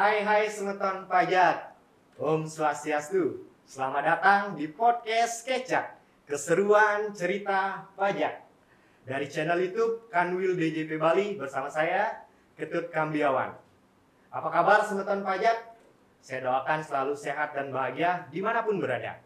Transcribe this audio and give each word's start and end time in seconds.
Hai 0.00 0.24
hai 0.24 0.48
semeton 0.48 1.04
pajak. 1.12 1.76
Om 2.16 2.48
Swastiastu. 2.48 3.44
Selamat 3.68 4.00
datang 4.00 4.56
di 4.56 4.64
podcast 4.72 5.44
Kecak 5.44 5.92
Keseruan 6.24 7.12
cerita 7.12 7.84
pajak. 8.00 8.40
Dari 9.04 9.28
channel 9.28 9.60
Youtube 9.60 10.08
Kanwil 10.08 10.56
DJP 10.56 10.96
Bali 10.96 11.36
bersama 11.36 11.68
saya 11.68 12.24
Ketut 12.56 12.88
Kambiawan. 12.88 13.52
Apa 14.32 14.48
kabar 14.48 14.88
semeton 14.88 15.20
pajak? 15.20 15.76
Saya 16.24 16.48
doakan 16.48 16.80
selalu 16.80 17.12
sehat 17.12 17.52
dan 17.52 17.68
bahagia 17.68 18.24
di 18.32 18.40
mana 18.40 18.64
pun 18.64 18.80
berada. 18.80 19.20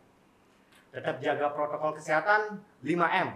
Tetap 0.91 1.23
jaga 1.23 1.55
protokol 1.55 1.95
kesehatan 2.03 2.59
5M 2.83 3.31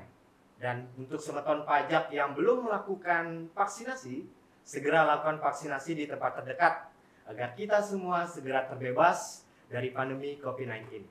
Dan 0.59 0.91
untuk 0.98 1.23
semeton 1.23 1.62
pajak 1.62 2.11
yang 2.11 2.34
belum 2.34 2.66
melakukan 2.66 3.47
vaksinasi 3.55 4.27
Segera 4.66 5.06
lakukan 5.06 5.39
vaksinasi 5.39 5.95
di 5.95 6.11
tempat 6.11 6.42
terdekat 6.42 6.88
agar 7.29 7.53
kita 7.53 7.84
semua 7.84 8.25
segera 8.25 8.65
terbebas 8.65 9.45
dari 9.69 9.93
pandemi 9.93 10.41
COVID-19. 10.41 11.05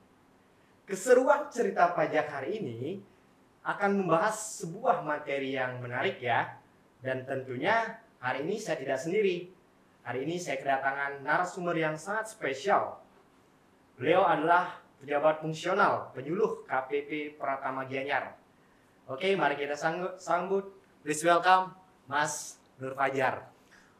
Keseruan 0.90 1.54
cerita 1.54 1.94
pajak 1.94 2.26
hari 2.26 2.58
ini 2.58 2.80
akan 3.62 4.02
membahas 4.02 4.66
sebuah 4.66 5.06
materi 5.06 5.54
yang 5.54 5.78
menarik 5.78 6.18
ya. 6.18 6.58
Dan 6.98 7.22
tentunya 7.30 8.02
hari 8.18 8.50
ini 8.50 8.58
saya 8.58 8.82
tidak 8.82 8.98
sendiri. 8.98 9.54
Hari 10.02 10.26
ini 10.26 10.42
saya 10.42 10.58
kedatangan 10.58 11.22
narasumber 11.22 11.78
yang 11.78 11.94
sangat 12.00 12.34
spesial. 12.34 12.98
Beliau 14.00 14.26
adalah 14.26 14.82
pejabat 14.98 15.46
fungsional 15.46 16.10
penyuluh 16.18 16.66
KPP 16.66 17.38
Pratama 17.38 17.86
Gianyar. 17.86 18.34
Oke, 19.06 19.38
mari 19.38 19.54
kita 19.60 19.78
sambut. 20.18 20.66
Please 21.06 21.22
welcome 21.22 21.76
Mas 22.10 22.58
Nur 22.82 22.98
Fajar. 22.98 23.52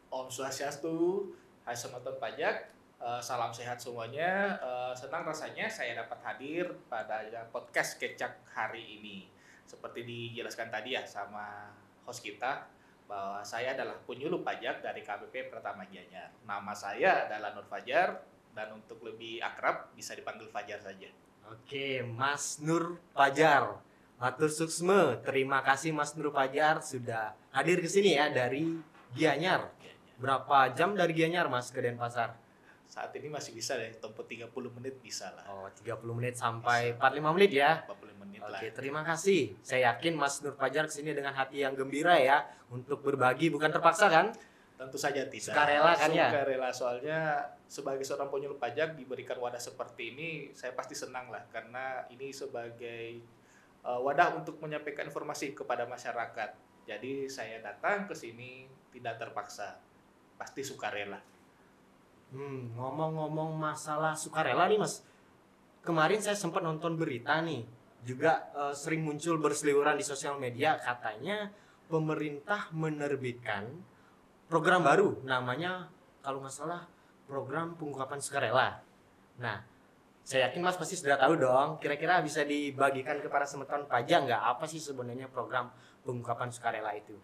Om 0.08 0.32
Swastiastu, 0.32 1.36
Hai 1.68 1.76
Semeton 1.76 2.16
Pajak, 2.16 2.72
eh, 2.96 3.20
salam 3.20 3.52
sehat 3.52 3.76
semuanya. 3.76 4.56
Eh, 4.56 4.96
senang 4.96 5.28
rasanya 5.28 5.68
saya 5.68 6.00
dapat 6.00 6.16
hadir 6.24 6.72
pada 6.88 7.28
podcast 7.52 8.00
Kecak 8.00 8.40
hari 8.56 8.80
ini. 8.80 9.28
Seperti 9.68 10.08
dijelaskan 10.08 10.72
tadi 10.72 10.96
ya 10.96 11.04
sama 11.04 11.68
host 12.08 12.24
kita, 12.24 12.72
bahwa 13.04 13.44
saya 13.44 13.76
adalah 13.76 14.00
penyuluh 14.08 14.48
pajak 14.48 14.80
dari 14.80 15.04
KPP 15.04 15.52
Pertama 15.52 15.84
Gianyar. 15.92 16.32
Nama 16.48 16.72
saya 16.72 17.28
adalah 17.28 17.52
Nur 17.52 17.68
Fajar, 17.68 18.24
dan 18.56 18.72
untuk 18.72 19.04
lebih 19.04 19.44
akrab 19.44 19.92
bisa 19.92 20.16
dipanggil 20.16 20.48
Fajar 20.48 20.80
saja. 20.80 21.12
Oke, 21.52 22.00
Mas 22.00 22.64
Nur 22.64 22.96
Fajar. 23.12 23.84
Matur 24.16 24.48
Suksme, 24.48 25.20
terima 25.20 25.60
kasih 25.60 25.92
Mas 25.92 26.16
Nur 26.16 26.32
Fajar 26.32 26.80
sudah 26.80 27.36
hadir 27.52 27.84
ke 27.84 27.92
sini 27.92 28.16
ya 28.16 28.32
dari 28.32 28.72
Gianyar. 29.12 29.76
Berapa 30.18 30.74
jam 30.74 30.98
dari 30.98 31.14
Gianyar 31.14 31.46
Mas 31.46 31.70
ke 31.70 31.78
Denpasar? 31.78 32.34
Saat 32.88 33.12
ini 33.20 33.28
masih 33.28 33.52
bisa 33.52 33.76
deh, 33.76 33.94
tempuh 34.00 34.24
30 34.24 34.50
menit 34.74 34.98
bisa 35.04 35.30
lah. 35.36 35.46
Oh, 35.52 35.68
30 35.70 36.02
menit 36.18 36.40
sampai 36.40 36.96
45 36.96 37.36
menit 37.36 37.52
ya. 37.54 37.84
40 37.86 38.22
menit 38.26 38.42
lah. 38.42 38.58
Oke, 38.58 38.72
terima 38.72 39.04
kasih. 39.04 39.54
Saya 39.60 39.94
yakin 39.94 40.16
Mas 40.16 40.40
Nur 40.40 40.56
Fajar 40.56 40.88
ke 40.88 40.94
sini 40.96 41.12
dengan 41.12 41.36
hati 41.36 41.62
yang 41.62 41.76
gembira 41.76 42.16
ya 42.18 42.48
untuk 42.72 43.04
berbagi 43.04 43.52
bukan 43.52 43.70
terpaksa 43.70 44.08
kan? 44.08 44.32
Tentu 44.80 44.96
saja 44.96 45.26
tidak. 45.28 45.52
Sukarela 45.54 45.94
kan 45.94 46.10
ya? 46.16 46.30
Sukarela 46.32 46.70
soalnya 46.72 47.20
sebagai 47.68 48.08
seorang 48.08 48.32
penyuluh 48.32 48.56
pajak 48.56 48.96
diberikan 48.96 49.36
wadah 49.42 49.60
seperti 49.60 50.16
ini, 50.16 50.30
saya 50.56 50.72
pasti 50.72 50.96
senang 50.96 51.28
lah 51.28 51.44
karena 51.52 52.08
ini 52.08 52.32
sebagai 52.32 53.20
uh, 53.84 54.00
wadah 54.00 54.40
untuk 54.40 54.64
menyampaikan 54.64 55.10
informasi 55.10 55.52
kepada 55.52 55.84
masyarakat. 55.84 56.56
Jadi 56.88 57.28
saya 57.28 57.60
datang 57.60 58.08
ke 58.08 58.16
sini 58.16 58.70
tidak 58.96 59.20
terpaksa, 59.20 59.76
pasti 60.38 60.62
sukarela. 60.64 61.20
Hmm, 62.32 62.76
ngomong-ngomong 62.78 63.58
masalah 63.58 64.14
sukarela 64.14 64.70
nih 64.70 64.80
Mas. 64.80 65.04
Kemarin 65.84 66.20
saya 66.20 66.36
sempat 66.36 66.62
nonton 66.62 67.00
berita 67.00 67.40
nih, 67.42 67.64
juga 68.08 68.48
eh, 68.56 68.74
sering 68.76 69.04
muncul 69.04 69.36
berseliweran 69.42 70.00
di 70.00 70.06
sosial 70.08 70.40
media 70.40 70.80
katanya 70.80 71.52
pemerintah 71.92 72.72
menerbitkan 72.72 73.68
program 74.48 74.84
baru 74.84 75.20
namanya 75.28 75.92
kalau 76.24 76.44
nggak 76.44 76.56
salah 76.56 76.88
program 77.28 77.76
pengungkapan 77.76 78.20
sukarela. 78.24 78.80
Nah, 79.44 79.60
saya 80.24 80.52
yakin 80.52 80.64
Mas 80.64 80.80
pasti 80.80 80.96
sudah 80.96 81.20
tahu 81.20 81.40
dong. 81.40 81.80
Kira-kira 81.80 82.20
bisa 82.24 82.44
dibagikan 82.44 83.20
kepada 83.20 83.44
semeton 83.44 83.88
pajak 83.88 84.28
nggak 84.28 84.44
apa 84.56 84.64
sih 84.68 84.80
sebenarnya 84.80 85.28
program 85.32 85.72
pengungkapan 86.04 86.52
sukarela 86.52 86.92
itu? 86.96 87.16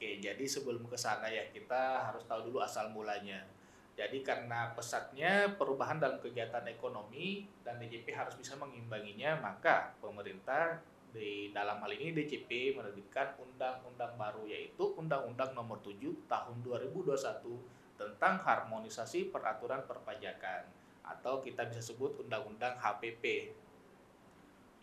Oke, 0.00 0.16
jadi 0.16 0.48
sebelum 0.48 0.88
ke 0.88 0.96
sana 0.96 1.28
ya 1.28 1.44
kita 1.52 2.08
harus 2.08 2.24
tahu 2.24 2.48
dulu 2.48 2.64
asal 2.64 2.88
mulanya. 2.88 3.44
Jadi 3.92 4.24
karena 4.24 4.72
pesatnya 4.72 5.52
perubahan 5.60 6.00
dalam 6.00 6.16
kegiatan 6.24 6.64
ekonomi 6.72 7.44
dan 7.60 7.76
DJP 7.76 8.08
harus 8.16 8.32
bisa 8.32 8.56
mengimbanginya, 8.56 9.36
maka 9.36 9.92
pemerintah 10.00 10.80
di 11.12 11.52
dalam 11.52 11.84
hal 11.84 11.92
ini 11.92 12.16
DJP 12.16 12.80
menerbitkan 12.80 13.36
undang-undang 13.44 14.16
baru 14.16 14.48
yaitu 14.48 14.88
Undang-Undang 14.96 15.52
Nomor 15.52 15.84
7 15.84 16.00
Tahun 16.24 16.56
2021 16.64 18.00
tentang 18.00 18.40
harmonisasi 18.40 19.28
peraturan 19.28 19.84
perpajakan 19.84 20.64
atau 21.04 21.44
kita 21.44 21.68
bisa 21.68 21.84
sebut 21.84 22.16
Undang-Undang 22.24 22.80
HPP. 22.80 23.52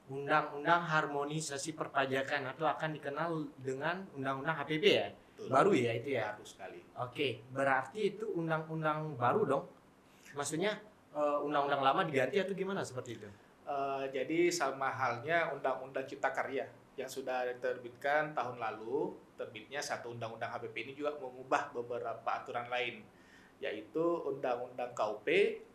Undang-undang 0.07 0.88
harmonisasi 0.88 1.75
perpajakan 1.75 2.56
atau 2.56 2.63
akan 2.63 2.95
dikenal 2.95 3.44
dengan 3.59 4.07
Undang-Undang 4.16 4.56
HPP 4.63 4.84
ya? 4.88 5.07
Betul. 5.12 5.47
Baru 5.51 5.72
ya 5.75 5.91
itu 5.94 6.09
ya? 6.16 6.34
Baru 6.34 6.45
sekali. 6.47 6.79
Oke, 6.97 7.28
berarti 7.53 8.16
itu 8.16 8.25
undang-undang 8.34 9.13
baru 9.19 9.45
dong? 9.45 9.63
Maksudnya 10.34 10.81
eh, 11.13 11.38
undang-undang 11.45 11.84
lama 11.85 12.01
diganti 12.01 12.41
atau 12.41 12.57
gimana 12.57 12.81
seperti 12.81 13.22
itu? 13.22 13.29
Eh, 13.68 14.06
jadi 14.16 14.47
sama 14.47 14.88
halnya 14.88 15.51
Undang-Undang 15.51 16.07
Cipta 16.07 16.31
Karya 16.31 16.63
yang 16.95 17.12
sudah 17.12 17.44
diterbitkan 17.51 18.31
tahun 18.31 18.63
lalu, 18.63 19.12
terbitnya 19.35 19.84
satu 19.84 20.16
Undang-Undang 20.16 20.56
HPP 20.56 20.75
ini 20.88 20.94
juga 20.95 21.13
mengubah 21.19 21.75
beberapa 21.75 22.25
aturan 22.31 22.72
lain, 22.72 23.03
yaitu 23.57 24.06
Undang-Undang 24.22 24.94
KUP, 24.94 25.28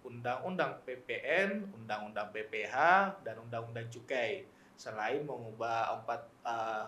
Undang-Undang 0.07 0.87
PPN, 0.87 1.67
Undang-Undang 1.83 2.31
PPH, 2.31 2.77
dan 3.27 3.37
Undang-Undang 3.43 3.91
Cukai. 3.91 4.47
Selain 4.79 5.23
mengubah 5.27 5.99
empat 6.03 6.21
eh, 6.47 6.87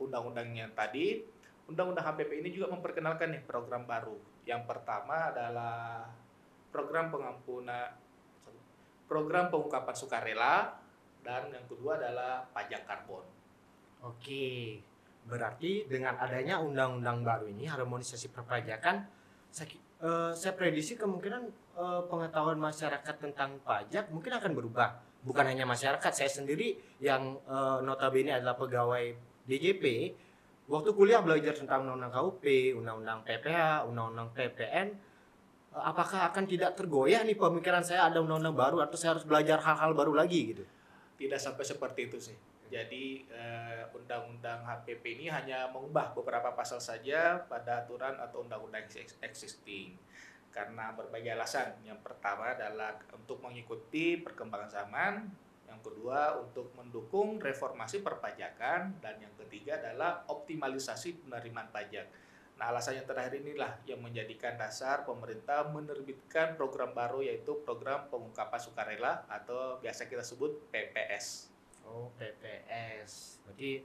undang-undang 0.00 0.52
yang 0.52 0.72
tadi, 0.76 1.24
Undang-Undang 1.68 2.04
HPP 2.12 2.44
ini 2.44 2.48
juga 2.52 2.72
memperkenalkan 2.72 3.32
nih 3.32 3.42
program 3.44 3.84
baru. 3.84 4.16
Yang 4.48 4.64
pertama 4.64 5.32
adalah 5.32 6.08
program 6.72 7.12
pengampunan 7.12 7.92
program 9.08 9.48
pengungkapan 9.48 9.96
sukarela 9.96 10.76
dan 11.24 11.48
yang 11.48 11.64
kedua 11.64 11.96
adalah 11.96 12.44
pajak 12.52 12.84
karbon. 12.84 13.24
Oke, 14.04 14.78
berarti 15.26 15.88
dengan 15.88 16.16
adanya 16.20 16.60
undang-undang 16.60 17.24
baru 17.24 17.50
ini 17.50 17.66
harmonisasi 17.66 18.30
perpajakan, 18.30 19.08
eh, 20.02 20.32
saya 20.34 20.52
prediksi 20.54 20.94
kemungkinan 20.94 21.42
eh, 21.78 22.02
pengetahuan 22.10 22.58
masyarakat 22.58 23.14
tentang 23.18 23.58
pajak 23.62 24.10
mungkin 24.10 24.32
akan 24.38 24.52
berubah. 24.54 24.88
Bukan 25.18 25.44
hanya 25.50 25.66
masyarakat, 25.66 26.12
saya 26.14 26.30
sendiri 26.30 26.78
yang 27.02 27.36
eh, 27.46 27.78
notabene 27.82 28.34
adalah 28.34 28.54
pegawai 28.54 29.14
DJP, 29.48 29.84
waktu 30.68 30.90
kuliah 30.92 31.24
belajar 31.24 31.56
tentang 31.56 31.88
undang-undang 31.88 32.12
KUP, 32.12 32.44
undang-undang 32.76 33.24
PPH, 33.24 33.88
undang-undang 33.88 34.28
PPN, 34.36 34.88
apakah 35.74 36.28
akan 36.28 36.44
tidak 36.44 36.76
tergoyah 36.76 37.24
nih 37.24 37.36
pemikiran 37.36 37.80
saya 37.80 38.08
ada 38.08 38.20
undang-undang 38.20 38.54
baru 38.54 38.84
atau 38.84 38.96
saya 38.96 39.16
harus 39.16 39.24
belajar 39.24 39.58
hal-hal 39.62 39.96
baru 39.96 40.12
lagi 40.14 40.54
gitu? 40.54 40.64
Tidak 41.18 41.40
sampai 41.40 41.64
seperti 41.66 42.00
itu 42.06 42.18
sih. 42.20 42.36
Jadi 42.68 43.24
eh, 43.28 43.82
undang-undang 43.96 44.62
HPP 44.62 45.18
ini 45.18 45.26
hanya 45.32 45.68
mengubah 45.72 46.12
beberapa 46.12 46.52
pasal 46.52 46.78
saja 46.78 47.40
pada 47.48 47.84
aturan 47.84 48.20
atau 48.20 48.44
undang-undang 48.44 48.84
ex- 48.86 49.18
existing. 49.24 49.96
Karena 50.52 50.92
berbagai 50.92 51.32
alasan. 51.34 51.76
Yang 51.84 52.00
pertama 52.04 52.52
adalah 52.52 52.96
untuk 53.12 53.40
mengikuti 53.40 54.20
perkembangan 54.20 54.70
zaman, 54.70 55.28
yang 55.68 55.80
kedua 55.84 56.40
untuk 56.40 56.72
mendukung 56.74 57.36
reformasi 57.36 58.00
perpajakan 58.00 58.96
dan 59.04 59.14
yang 59.20 59.30
ketiga 59.44 59.76
adalah 59.76 60.24
optimalisasi 60.26 61.28
penerimaan 61.28 61.68
pajak. 61.68 62.08
Nah, 62.58 62.74
alasan 62.74 62.98
yang 62.98 63.06
terakhir 63.06 63.38
inilah 63.38 63.78
yang 63.86 64.02
menjadikan 64.02 64.58
dasar 64.58 65.06
pemerintah 65.06 65.62
menerbitkan 65.70 66.58
program 66.58 66.90
baru 66.90 67.22
yaitu 67.22 67.54
program 67.62 68.10
pengungkapan 68.10 68.58
sukarela 68.58 69.22
atau 69.30 69.78
biasa 69.78 70.10
kita 70.10 70.26
sebut 70.26 70.58
PPS. 70.74 71.54
Oh, 71.88 72.12
PPS. 72.20 73.40
Berarti 73.48 73.80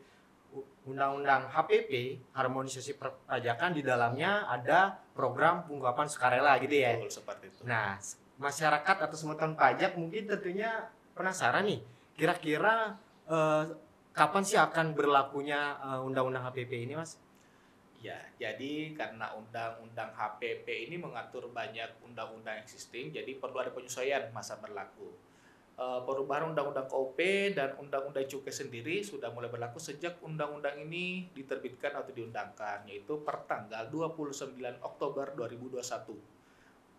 u- 0.52 0.68
Undang-Undang 0.92 1.48
HPP, 1.50 2.20
harmonisasi 2.36 3.00
perpajakan 3.00 3.72
di 3.72 3.82
dalamnya 3.82 4.44
ada 4.46 5.00
program 5.16 5.64
pengungkapan 5.64 6.08
sukarela 6.12 6.60
gitu 6.60 6.76
ya. 6.76 7.00
Betul 7.00 7.12
seperti 7.12 7.46
itu. 7.48 7.62
Nah, 7.64 7.96
masyarakat 8.38 8.98
atau 9.08 9.16
semeton 9.16 9.56
pajak 9.56 9.96
mungkin 9.96 10.28
tentunya 10.28 10.92
penasaran 11.16 11.64
nih, 11.64 11.80
kira-kira 12.20 13.00
eh, 13.26 13.66
kapan 14.12 14.44
sih 14.44 14.60
akan 14.60 14.92
berlakunya 14.94 15.80
eh, 15.80 16.02
Undang-Undang 16.04 16.52
HPP 16.52 16.86
ini, 16.86 17.00
Mas? 17.00 17.16
Ya, 18.04 18.20
jadi 18.36 18.92
karena 19.00 19.32
undang-undang 19.32 20.12
HPP 20.12 20.92
ini 20.92 21.00
mengatur 21.00 21.48
banyak 21.56 22.04
undang-undang 22.04 22.60
existing, 22.60 23.16
jadi 23.16 23.40
perlu 23.40 23.64
ada 23.64 23.72
penyesuaian 23.72 24.28
masa 24.36 24.60
berlaku. 24.60 25.16
Eh, 25.74 26.02
perubahan 26.06 26.54
undang-undang 26.54 26.86
KOP 26.86 27.18
dan 27.58 27.74
undang-undang 27.82 28.30
cukai 28.30 28.54
sendiri 28.54 29.02
sudah 29.02 29.34
mulai 29.34 29.50
berlaku 29.50 29.82
sejak 29.82 30.22
undang-undang 30.22 30.78
ini 30.78 31.34
diterbitkan 31.34 31.98
atau 31.98 32.14
diundangkan, 32.14 32.86
yaitu 32.86 33.18
per 33.26 33.42
tanggal 33.50 33.90
29 33.90 34.54
Oktober 34.86 35.34
2021. 35.34 36.14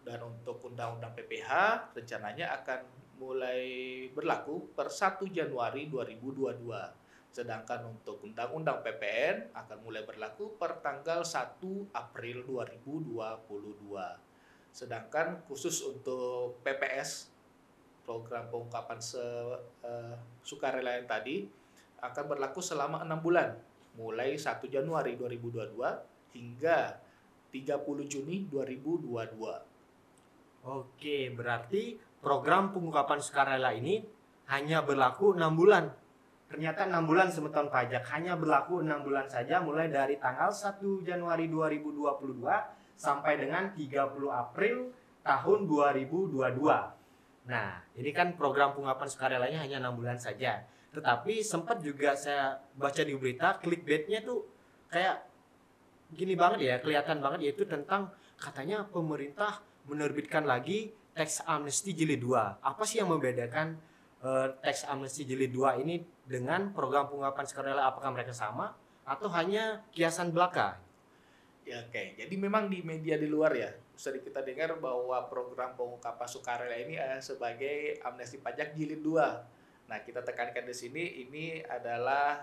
Dan 0.02 0.26
untuk 0.26 0.58
undang-undang 0.66 1.14
PPH 1.14 1.50
rencananya 1.94 2.50
akan 2.60 2.82
mulai 3.22 3.62
berlaku 4.10 4.74
per 4.74 4.90
1 4.90 5.22
Januari 5.30 5.86
2022. 5.86 7.06
Sedangkan 7.34 7.82
untuk 7.90 8.22
Undang-Undang 8.22 8.86
PPN 8.86 9.50
akan 9.58 9.78
mulai 9.82 10.06
berlaku 10.06 10.54
per 10.54 10.78
tanggal 10.78 11.26
1 11.26 11.90
April 11.90 12.46
2022. 12.46 13.50
Sedangkan 14.70 15.42
khusus 15.50 15.82
untuk 15.82 16.62
PPS 16.62 17.33
program 18.04 18.46
pengungkapan 18.52 19.00
se, 19.00 19.18
uh, 19.18 20.14
sukarela 20.44 20.94
yang 20.94 21.08
tadi 21.08 21.48
akan 22.04 22.24
berlaku 22.28 22.60
selama 22.60 23.00
enam 23.02 23.18
bulan 23.24 23.56
mulai 23.96 24.36
1 24.36 24.60
Januari 24.68 25.16
2022 25.16 26.36
hingga 26.36 27.00
30 27.48 28.12
Juni 28.12 28.44
2022. 28.46 29.40
Oke, 30.64 31.28
berarti 31.32 31.96
program 32.20 32.72
pengungkapan 32.72 33.20
sukarela 33.20 33.72
ini 33.72 34.04
hanya 34.52 34.84
berlaku 34.84 35.36
enam 35.36 35.56
bulan 35.56 35.92
Ternyata 36.54 36.86
enam 36.86 37.10
bulan 37.10 37.34
semeton 37.34 37.66
pajak 37.66 38.06
hanya 38.14 38.38
berlaku 38.38 38.78
enam 38.78 39.02
bulan 39.02 39.26
saja 39.26 39.58
mulai 39.58 39.90
dari 39.90 40.22
tanggal 40.22 40.54
1 40.54 41.02
Januari 41.02 41.50
2022 41.50 42.46
sampai 42.94 43.42
dengan 43.42 43.74
30 43.74 43.90
April 44.30 44.94
tahun 45.26 45.66
2022. 45.66 46.93
Nah, 47.44 47.84
ini 47.92 48.10
kan 48.10 48.32
program 48.40 48.72
pengungkapan 48.72 49.08
sukarelanya 49.08 49.58
hanya 49.60 49.76
enam 49.84 50.00
bulan 50.00 50.16
saja. 50.16 50.64
Tetapi 50.96 51.44
sempat 51.44 51.82
juga 51.84 52.16
saya 52.16 52.56
baca 52.78 53.02
di 53.04 53.12
berita 53.18 53.60
clickbaitnya 53.60 54.24
tuh 54.24 54.46
kayak 54.88 55.26
gini 56.14 56.38
banget 56.38 56.60
ya, 56.64 56.74
kelihatan 56.80 57.18
banget 57.20 57.50
yaitu 57.50 57.66
tentang 57.66 58.08
katanya 58.38 58.86
pemerintah 58.88 59.60
menerbitkan 59.84 60.46
lagi 60.46 60.94
teks 61.12 61.44
amnesti 61.44 61.92
jilid 61.92 62.22
2. 62.22 62.64
Apa 62.64 62.82
sih 62.86 63.02
yang 63.02 63.12
membedakan 63.12 63.76
uh, 64.24 64.48
teks 64.64 64.88
amnesti 64.88 65.28
jilid 65.28 65.52
2 65.52 65.82
ini 65.84 66.00
dengan 66.24 66.72
program 66.72 67.10
pengungkapan 67.12 67.44
sukarela 67.44 67.90
apakah 67.90 68.14
mereka 68.14 68.32
sama 68.32 68.72
atau 69.04 69.28
hanya 69.34 69.84
kiasan 69.92 70.32
belaka? 70.32 70.80
Ya 71.64 71.80
oke, 71.80 71.96
okay. 71.96 72.06
jadi 72.20 72.34
memang 72.36 72.68
di 72.68 72.84
media 72.84 73.16
di 73.16 73.24
luar 73.24 73.56
ya 73.56 73.72
sering 73.94 74.20
kita 74.20 74.42
dengar 74.42 74.76
bahwa 74.82 75.16
program 75.30 75.72
pengungkapan 75.78 76.28
sukarela 76.28 76.76
ini 76.76 76.98
uh, 76.98 77.22
sebagai 77.22 78.02
amnesti 78.04 78.42
pajak 78.42 78.74
jilid 78.76 79.00
2. 79.00 79.88
Nah, 79.88 79.98
kita 80.02 80.20
tekankan 80.20 80.66
di 80.66 80.74
sini 80.74 81.24
ini 81.24 81.62
adalah 81.62 82.42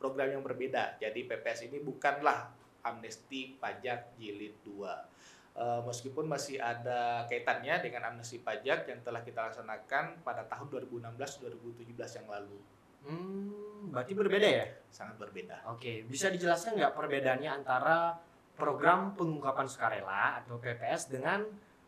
program 0.00 0.34
yang 0.34 0.42
berbeda. 0.42 0.98
Jadi 0.98 1.28
PPS 1.28 1.68
ini 1.68 1.78
bukanlah 1.78 2.50
amnesti 2.82 3.58
pajak 3.60 4.18
jilid 4.18 4.58
2 4.64 5.16
uh, 5.56 5.80
meskipun 5.84 6.28
masih 6.28 6.60
ada 6.60 7.24
kaitannya 7.26 7.80
dengan 7.82 8.12
amnesti 8.12 8.40
pajak 8.40 8.86
yang 8.86 9.00
telah 9.02 9.24
kita 9.24 9.50
laksanakan 9.50 10.22
pada 10.22 10.44
tahun 10.46 10.66
2016-2017 10.70 12.18
yang 12.22 12.28
lalu. 12.30 12.58
Hmm, 13.06 13.90
berarti 13.94 14.12
berbeda 14.14 14.48
ya? 14.48 14.66
Sangat 14.90 15.16
berbeda. 15.18 15.66
Oke, 15.70 16.04
bisa 16.06 16.30
dijelaskan 16.30 16.78
nggak 16.78 16.94
perbedaannya 16.94 17.50
antara 17.50 18.18
program 18.56 19.12
pengungkapan 19.14 19.68
sukarela 19.68 20.40
atau 20.42 20.56
PPS 20.56 21.12
dengan 21.12 21.44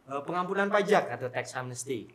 uh, 0.06 0.22
pengampunan 0.22 0.68
pajak 0.68 1.08
atau 1.08 1.26
tax 1.32 1.56
amnesty? 1.56 2.06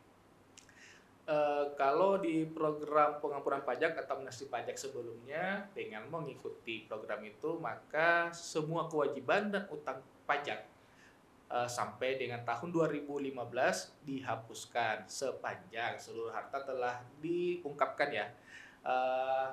Uh, 1.23 1.71
kalau 1.79 2.19
di 2.19 2.43
program 2.43 3.15
pengampunan 3.23 3.63
pajak 3.63 3.95
atau 3.95 4.19
amnesti 4.19 4.51
pajak 4.51 4.75
sebelumnya 4.75 5.71
dengan 5.71 6.03
mengikuti 6.11 6.83
program 6.83 7.23
itu 7.23 7.55
maka 7.63 8.27
semua 8.35 8.91
kewajiban 8.91 9.47
dan 9.47 9.63
utang 9.71 10.03
pajak 10.27 10.67
uh, 11.47 11.63
sampai 11.63 12.19
dengan 12.19 12.43
tahun 12.43 12.75
2015 12.75 13.39
dihapuskan 14.03 15.07
sepanjang 15.07 15.95
seluruh 15.95 16.35
harta 16.35 16.59
telah 16.59 16.99
diungkapkan 17.23 18.09
ya. 18.11 18.27
Uh, 18.83 19.47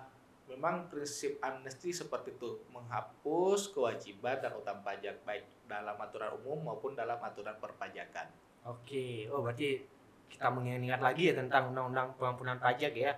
memang 0.51 0.91
prinsip 0.91 1.39
amnesti 1.39 1.95
seperti 1.95 2.35
itu 2.35 2.59
menghapus 2.75 3.71
kewajiban 3.71 4.43
dan 4.43 4.51
utang 4.59 4.83
pajak 4.83 5.23
baik 5.23 5.47
dalam 5.71 5.95
aturan 5.95 6.35
umum 6.43 6.75
maupun 6.75 6.99
dalam 6.99 7.23
aturan 7.23 7.55
perpajakan. 7.63 8.27
Oke, 8.67 9.31
oh 9.31 9.47
berarti 9.47 9.79
kita 10.27 10.51
mengingat 10.51 10.99
lagi 10.99 11.31
ya 11.31 11.35
tentang 11.39 11.71
undang-undang 11.71 12.13
pengampunan 12.19 12.59
pajak 12.59 12.93
ya 12.93 13.15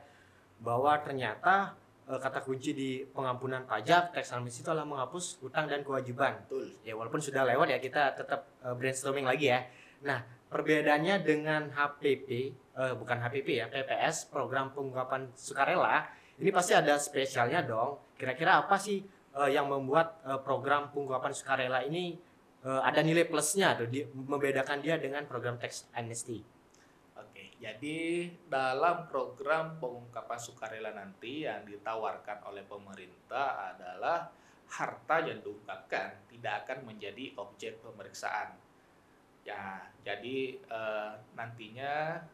bahwa 0.61 0.94
ternyata 1.00 1.75
uh, 2.06 2.20
kata 2.20 2.44
kunci 2.44 2.76
di 2.76 2.90
pengampunan 3.08 3.64
pajak 3.64 4.12
tax 4.12 4.31
amnesty 4.37 4.61
itu 4.61 4.70
adalah 4.70 4.87
menghapus 4.87 5.40
utang 5.40 5.67
dan 5.67 5.81
kewajiban. 5.81 6.37
Betul. 6.46 6.69
Ya 6.84 6.93
walaupun 6.94 7.19
sudah 7.19 7.49
lewat 7.49 7.73
ya 7.73 7.79
kita 7.81 8.12
tetap 8.14 8.46
uh, 8.62 8.76
brainstorming 8.76 9.26
lagi 9.26 9.50
ya. 9.50 9.64
Nah 10.05 10.23
perbedaannya 10.52 11.25
dengan 11.25 11.73
HPP 11.73 12.29
eh, 12.52 12.93
bukan 12.93 13.19
HPP 13.25 13.49
ya 13.56 13.67
PPS 13.73 14.29
program 14.29 14.69
pengungkapan 14.76 15.32
sukarela 15.32 16.05
ini 16.43 16.50
pasti 16.50 16.75
ada 16.75 16.99
spesialnya 16.99 17.62
dong. 17.62 18.19
Kira-kira 18.19 18.67
apa 18.67 18.75
sih 18.75 18.99
uh, 19.39 19.47
yang 19.47 19.71
membuat 19.71 20.19
uh, 20.27 20.43
program 20.43 20.91
pengungkapan 20.91 21.31
sukarela 21.31 21.87
ini 21.87 22.19
uh, 22.67 22.83
ada 22.83 22.99
nilai 22.99 23.31
plusnya 23.31 23.79
atau 23.79 23.87
di, 23.87 24.03
membedakan 24.11 24.82
dia 24.82 24.99
dengan 24.99 25.22
program 25.31 25.56
tax 25.56 25.87
amnesty? 25.94 26.43
Jadi 27.63 28.27
dalam 28.51 29.06
program 29.06 29.79
pengungkapan 29.79 30.34
sukarela 30.34 30.91
nanti 30.91 31.46
yang 31.46 31.63
ditawarkan 31.63 32.43
oleh 32.51 32.67
pemerintah 32.67 33.70
adalah 33.70 34.34
harta 34.67 35.22
yang 35.22 35.39
diungkapkan 35.46 36.27
tidak 36.27 36.67
akan 36.67 36.91
menjadi 36.91 37.31
objek 37.39 37.79
pemeriksaan. 37.87 38.58
Ya, 39.46 39.79
jadi 40.03 40.58
nantinya 41.39 42.27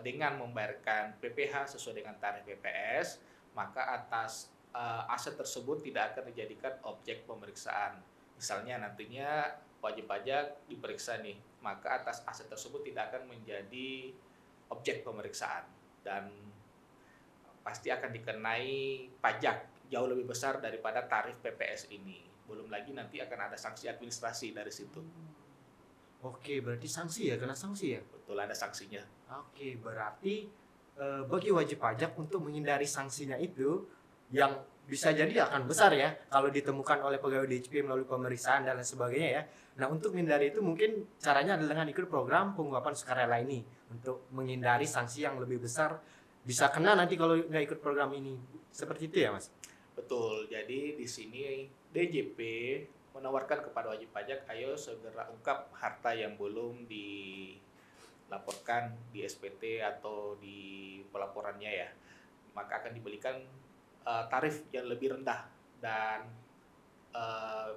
dengan 0.00 0.40
membayarkan 0.40 1.20
PPH 1.20 1.76
sesuai 1.76 2.00
dengan 2.00 2.16
tarif 2.16 2.48
PPS, 2.48 3.20
maka 3.54 3.82
atas 3.94 4.50
eh, 4.74 5.14
aset 5.14 5.38
tersebut 5.38 5.80
tidak 5.82 6.14
akan 6.14 6.30
dijadikan 6.34 6.74
objek 6.86 7.24
pemeriksaan. 7.24 8.02
Misalnya 8.34 8.82
nantinya 8.82 9.46
wajib 9.78 10.10
pajak 10.10 10.66
diperiksa 10.66 11.22
nih, 11.22 11.38
maka 11.62 12.02
atas 12.02 12.20
aset 12.26 12.50
tersebut 12.50 12.82
tidak 12.82 13.14
akan 13.14 13.30
menjadi 13.30 14.12
objek 14.68 15.06
pemeriksaan 15.06 15.64
dan 16.02 16.28
pasti 17.64 17.88
akan 17.88 18.12
dikenai 18.12 19.08
pajak 19.22 19.88
jauh 19.88 20.08
lebih 20.08 20.28
besar 20.28 20.60
daripada 20.60 21.04
tarif 21.08 21.40
PPS 21.40 21.88
ini. 21.92 22.20
Belum 22.44 22.68
lagi 22.68 22.92
nanti 22.92 23.20
akan 23.24 23.48
ada 23.48 23.56
sanksi 23.56 23.88
administrasi 23.88 24.52
dari 24.52 24.72
situ. 24.72 25.00
Oke, 26.24 26.64
berarti 26.64 26.88
sanksi 26.88 27.28
ya, 27.28 27.36
kena 27.36 27.52
sanksi 27.52 27.86
ya? 27.96 28.00
Betul, 28.00 28.40
ada 28.40 28.56
sanksinya. 28.56 29.04
Oke, 29.44 29.76
berarti 29.76 30.48
e, 30.98 31.04
bagi 31.26 31.50
wajib 31.50 31.82
pajak 31.82 32.14
untuk 32.18 32.42
menghindari 32.42 32.88
sanksinya 32.88 33.38
itu 33.38 33.86
yang 34.32 34.54
bisa 34.84 35.16
jadi 35.16 35.48
akan 35.48 35.64
besar 35.64 35.96
ya 35.96 36.12
kalau 36.28 36.52
ditemukan 36.52 37.00
oleh 37.00 37.16
pegawai 37.16 37.48
DJP 37.48 37.88
melalui 37.88 38.04
pemeriksaan 38.04 38.68
dan 38.68 38.76
lain 38.76 38.84
sebagainya 38.84 39.30
ya. 39.40 39.42
Nah 39.80 39.88
untuk 39.88 40.12
menghindari 40.12 40.52
itu 40.52 40.60
mungkin 40.60 41.08
caranya 41.16 41.56
adalah 41.56 41.80
dengan 41.80 41.88
ikut 41.88 42.06
program 42.06 42.52
pengungkapan 42.52 42.92
sukarela 42.92 43.40
ini 43.40 43.64
untuk 43.88 44.28
menghindari 44.36 44.84
sanksi 44.84 45.24
yang 45.24 45.40
lebih 45.40 45.64
besar 45.64 45.96
bisa 46.44 46.68
kena 46.68 46.92
nanti 46.92 47.16
kalau 47.16 47.40
nggak 47.40 47.64
ikut 47.72 47.78
program 47.80 48.12
ini 48.12 48.36
seperti 48.68 49.08
itu 49.08 49.24
ya 49.24 49.32
mas. 49.32 49.48
Betul. 49.96 50.52
Jadi 50.52 51.00
di 51.00 51.06
sini 51.08 51.64
DJP 51.94 52.38
menawarkan 53.16 53.64
kepada 53.70 53.94
wajib 53.94 54.12
pajak 54.12 54.44
ayo 54.52 54.76
segera 54.76 55.30
ungkap 55.32 55.72
harta 55.72 56.12
yang 56.12 56.36
belum 56.36 56.84
dilaporkan 58.34 58.90
di 59.14 59.22
SPT 59.22 59.78
atau 59.78 60.34
di 60.42 60.98
pelaporannya 61.14 61.70
ya 61.70 61.86
maka 62.58 62.82
akan 62.82 62.90
diberikan 62.90 63.38
uh, 64.02 64.26
tarif 64.26 64.66
yang 64.74 64.90
lebih 64.90 65.14
rendah 65.14 65.46
dan 65.78 66.26
uh, 67.14 67.70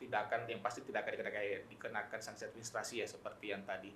tidak 0.00 0.28
akan 0.28 0.48
yang 0.48 0.60
pasti 0.64 0.80
tidak 0.84 1.04
akan 1.04 1.20
dikenakan, 1.20 1.68
dikenakan 1.68 2.20
sanksi 2.20 2.48
administrasi 2.48 3.04
ya 3.04 3.06
seperti 3.08 3.52
yang 3.52 3.64
tadi 3.64 3.92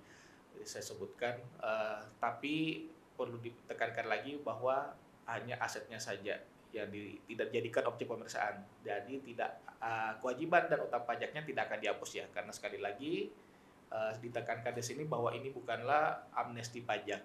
saya 0.64 0.84
sebutkan. 0.84 1.36
Uh, 1.60 2.00
tapi 2.20 2.88
perlu 3.16 3.36
ditekankan 3.40 4.08
lagi 4.08 4.40
bahwa 4.40 4.96
hanya 5.28 5.60
asetnya 5.60 6.00
saja 6.00 6.40
yang 6.72 6.88
di, 6.88 7.20
tidak 7.28 7.52
dijadikan 7.52 7.84
objek 7.92 8.08
pemeriksaan. 8.08 8.64
Jadi 8.80 9.20
tidak 9.28 9.60
uh, 9.84 10.16
kewajiban 10.24 10.72
dan 10.72 10.80
utang 10.80 11.04
pajaknya 11.04 11.44
tidak 11.44 11.68
akan 11.68 11.78
dihapus 11.84 12.10
ya 12.16 12.26
karena 12.32 12.52
sekali 12.52 12.80
lagi 12.80 13.28
uh, 13.90 14.12
ditekankan 14.18 14.72
di 14.72 14.82
sini 14.82 15.02
bahwa 15.04 15.34
ini 15.34 15.50
bukanlah 15.50 16.30
amnesti 16.32 16.82
pajak 16.82 17.20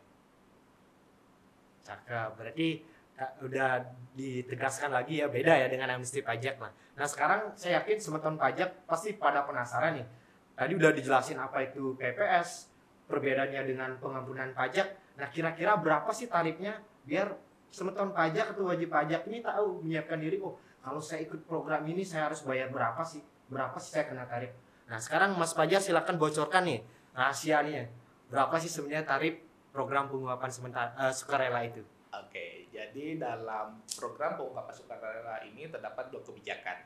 cakep 1.86 2.30
berarti 2.34 2.68
ka- 3.14 3.34
udah 3.46 3.80
ditegaskan 4.18 4.92
lagi 4.92 5.22
ya 5.22 5.30
beda 5.30 5.54
ya 5.56 5.68
dengan 5.70 5.96
amnesti 5.96 6.26
pajak 6.26 6.58
lah. 6.58 6.74
Nah 6.98 7.08
sekarang 7.08 7.54
saya 7.54 7.82
yakin 7.82 7.98
semeton 8.02 8.36
pajak 8.36 8.90
pasti 8.90 9.16
pada 9.16 9.46
penasaran 9.46 10.02
nih. 10.02 10.08
Tadi 10.56 10.72
udah 10.76 10.92
dijelasin 10.96 11.38
apa 11.38 11.68
itu 11.68 11.94
PPS, 12.00 12.72
perbedaannya 13.08 13.62
dengan 13.68 13.90
pengampunan 14.02 14.52
pajak. 14.56 15.16
Nah 15.22 15.28
kira-kira 15.30 15.78
berapa 15.80 16.10
sih 16.12 16.28
tarifnya 16.28 16.82
biar 17.06 17.32
semeton 17.70 18.12
pajak 18.12 18.56
atau 18.56 18.68
wajib 18.68 18.90
pajak 18.90 19.28
ini 19.30 19.46
tahu 19.46 19.86
menyiapkan 19.86 20.20
diri. 20.20 20.42
Oh 20.42 20.58
kalau 20.82 21.00
saya 21.00 21.24
ikut 21.24 21.46
program 21.46 21.86
ini 21.88 22.02
saya 22.02 22.32
harus 22.32 22.42
bayar 22.44 22.72
berapa 22.72 23.00
sih? 23.06 23.22
Berapa 23.46 23.78
sih 23.78 23.94
saya 23.96 24.10
kena 24.10 24.26
tarif? 24.26 24.52
Nah 24.86 25.02
sekarang 25.02 25.34
Mas 25.38 25.58
Fajar 25.58 25.82
silakan 25.82 26.22
bocorkan 26.22 26.66
nih 26.66 26.80
rahasianya. 27.18 27.90
Berapa 28.30 28.58
sih 28.62 28.70
sebenarnya 28.70 29.06
tarif 29.06 29.42
program 29.74 30.08
pengungkapan 30.08 30.52
sementara 30.52 30.90
eh, 30.98 31.14
sukarela 31.14 31.62
itu? 31.66 31.82
Oke, 32.16 32.72
jadi 32.72 33.20
dalam 33.20 33.82
program 33.98 34.40
pengungkapan 34.40 34.74
sukarela 34.76 35.36
ini 35.44 35.68
terdapat 35.68 36.14
dua 36.14 36.22
kebijakan. 36.24 36.78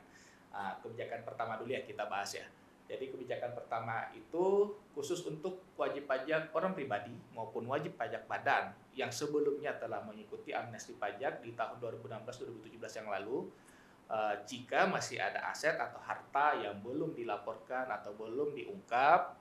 Ah, 0.50 0.74
kebijakan 0.82 1.22
pertama 1.22 1.54
dulu 1.60 1.70
ya 1.70 1.86
kita 1.86 2.10
bahas 2.10 2.34
ya. 2.34 2.46
Jadi 2.90 3.06
kebijakan 3.14 3.54
pertama 3.54 4.10
itu 4.18 4.74
khusus 4.98 5.22
untuk 5.22 5.62
wajib 5.78 6.10
pajak 6.10 6.50
orang 6.50 6.74
pribadi 6.74 7.14
maupun 7.30 7.62
wajib 7.70 7.94
pajak 7.94 8.26
badan 8.26 8.74
yang 8.98 9.14
sebelumnya 9.14 9.78
telah 9.78 10.02
mengikuti 10.02 10.50
amnesti 10.50 10.98
pajak 10.98 11.38
di 11.38 11.54
tahun 11.54 11.78
2016-2017 11.78 12.98
yang 12.98 13.08
lalu. 13.14 13.46
Eh, 14.10 14.34
jika 14.42 14.90
masih 14.90 15.22
ada 15.22 15.38
aset 15.46 15.78
atau 15.78 16.02
harta 16.02 16.58
yang 16.58 16.82
belum 16.82 17.14
dilaporkan 17.14 17.86
atau 17.86 18.10
belum 18.18 18.58
diungkap, 18.58 19.38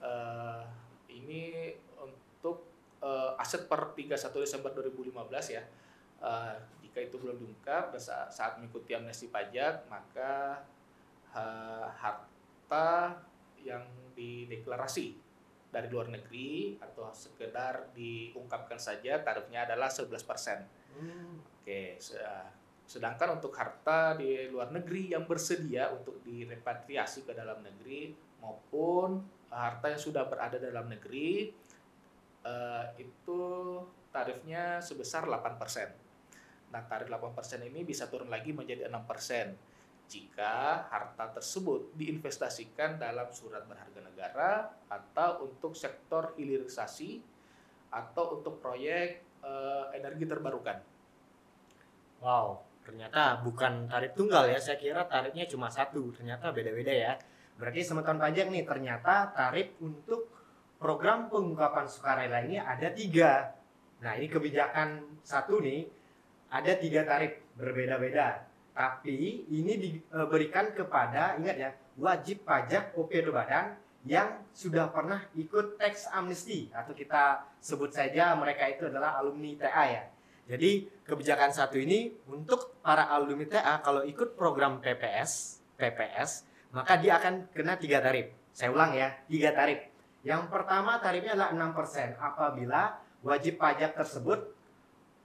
eh, 0.00 0.64
ini 1.12 1.68
untuk 2.00 2.64
eh, 3.00 3.32
aset 3.36 3.68
per 3.68 3.92
31 3.92 4.16
Desember 4.40 4.72
2015 4.72 5.52
ya. 5.52 5.60
Eh, 6.20 6.54
jika 6.80 6.98
itu 7.00 7.16
belum 7.16 7.36
diungkap 7.36 7.92
dan 7.92 8.00
saat, 8.00 8.28
saat 8.32 8.52
mengikuti 8.56 8.96
amnesti 8.96 9.28
pajak, 9.28 9.84
maka 9.86 10.64
eh, 11.30 11.86
harta 11.92 13.20
yang 13.60 13.84
dideklarasi 14.16 15.12
dari 15.70 15.86
luar 15.86 16.08
negeri 16.08 16.74
atau 16.80 17.12
sekedar 17.12 17.92
diungkapkan 17.92 18.80
saja 18.80 19.20
tarifnya 19.20 19.68
adalah 19.68 19.86
11%. 19.86 20.64
Oke, 21.60 22.00
se- 22.00 22.18
sedangkan 22.90 23.38
untuk 23.38 23.54
harta 23.54 24.18
di 24.18 24.50
luar 24.50 24.74
negeri 24.74 25.14
yang 25.14 25.22
bersedia 25.22 25.94
untuk 25.94 26.18
direpatriasi 26.26 27.22
ke 27.22 27.30
dalam 27.30 27.62
negeri 27.62 28.10
maupun 28.42 29.22
harta 29.46 29.94
yang 29.94 30.02
sudah 30.02 30.26
berada 30.26 30.58
dalam 30.58 30.90
negeri 30.90 31.54
eh, 32.42 32.84
itu 32.98 33.42
tarifnya 34.10 34.82
sebesar 34.82 35.22
8%. 35.30 36.74
Nah, 36.74 36.82
tarif 36.90 37.06
8% 37.06 37.62
ini 37.70 37.86
bisa 37.86 38.10
turun 38.10 38.26
lagi 38.26 38.50
menjadi 38.50 38.90
6% 38.90 40.10
jika 40.10 40.90
harta 40.90 41.30
tersebut 41.38 41.94
diinvestasikan 41.94 42.98
dalam 42.98 43.30
surat 43.30 43.62
berharga 43.70 44.00
negara 44.02 44.66
atau 44.90 45.46
untuk 45.46 45.78
sektor 45.78 46.34
hilirisasi 46.34 47.22
atau 47.94 48.42
untuk 48.42 48.58
proyek 48.58 49.22
eh, 49.46 49.84
energi 49.94 50.26
terbarukan. 50.26 50.82
Wow, 52.18 52.69
ternyata 52.90 53.38
bukan 53.46 53.86
tarif 53.86 54.18
tunggal 54.18 54.50
ya. 54.50 54.58
Saya 54.58 54.74
kira 54.74 55.06
tarifnya 55.06 55.46
cuma 55.46 55.70
satu. 55.70 56.10
Ternyata 56.10 56.50
beda-beda 56.50 56.90
ya. 56.90 57.14
Berarti 57.54 57.86
semeton 57.86 58.18
pajak 58.18 58.50
nih 58.50 58.66
ternyata 58.66 59.30
tarif 59.30 59.78
untuk 59.78 60.26
program 60.82 61.30
pengungkapan 61.30 61.86
sukarela 61.86 62.42
ini 62.42 62.58
ada 62.58 62.90
tiga. 62.90 63.54
Nah 64.02 64.18
ini 64.18 64.26
kebijakan 64.26 65.22
satu 65.22 65.62
nih 65.62 65.86
ada 66.50 66.72
tiga 66.74 67.06
tarif 67.06 67.38
berbeda-beda. 67.54 68.42
Tapi 68.74 69.46
ini 69.54 69.78
diberikan 69.78 70.74
kepada 70.74 71.38
ingat 71.38 71.56
ya 71.62 71.70
wajib 71.94 72.42
pajak 72.42 72.98
OP 72.98 73.12
badan 73.30 73.78
yang 74.08 74.40
sudah 74.56 74.88
pernah 74.88 75.28
ikut 75.36 75.76
tax 75.76 76.08
amnesty 76.08 76.72
atau 76.72 76.96
kita 76.96 77.44
sebut 77.60 77.92
saja 77.92 78.32
mereka 78.32 78.64
itu 78.66 78.88
adalah 78.88 79.20
alumni 79.20 79.52
TA 79.60 79.84
ya. 79.84 80.02
Jadi 80.50 80.90
kebijakan 81.06 81.54
satu 81.54 81.78
ini 81.78 82.10
untuk 82.26 82.82
para 82.82 83.06
alumni 83.06 83.46
TA 83.46 83.78
kalau 83.86 84.02
ikut 84.02 84.34
program 84.34 84.82
PPS, 84.82 85.62
PPS, 85.78 86.42
maka 86.74 86.98
dia 86.98 87.22
akan 87.22 87.54
kena 87.54 87.78
tiga 87.78 88.02
tarif. 88.02 88.34
Saya 88.50 88.74
ulang 88.74 88.90
ya, 88.90 89.14
tiga 89.30 89.54
tarif. 89.54 89.78
Yang 90.26 90.50
pertama 90.50 90.98
tarifnya 90.98 91.38
adalah 91.38 91.54
6% 91.54 92.18
apabila 92.18 92.98
wajib 93.22 93.62
pajak 93.62 93.94
tersebut 93.94 94.50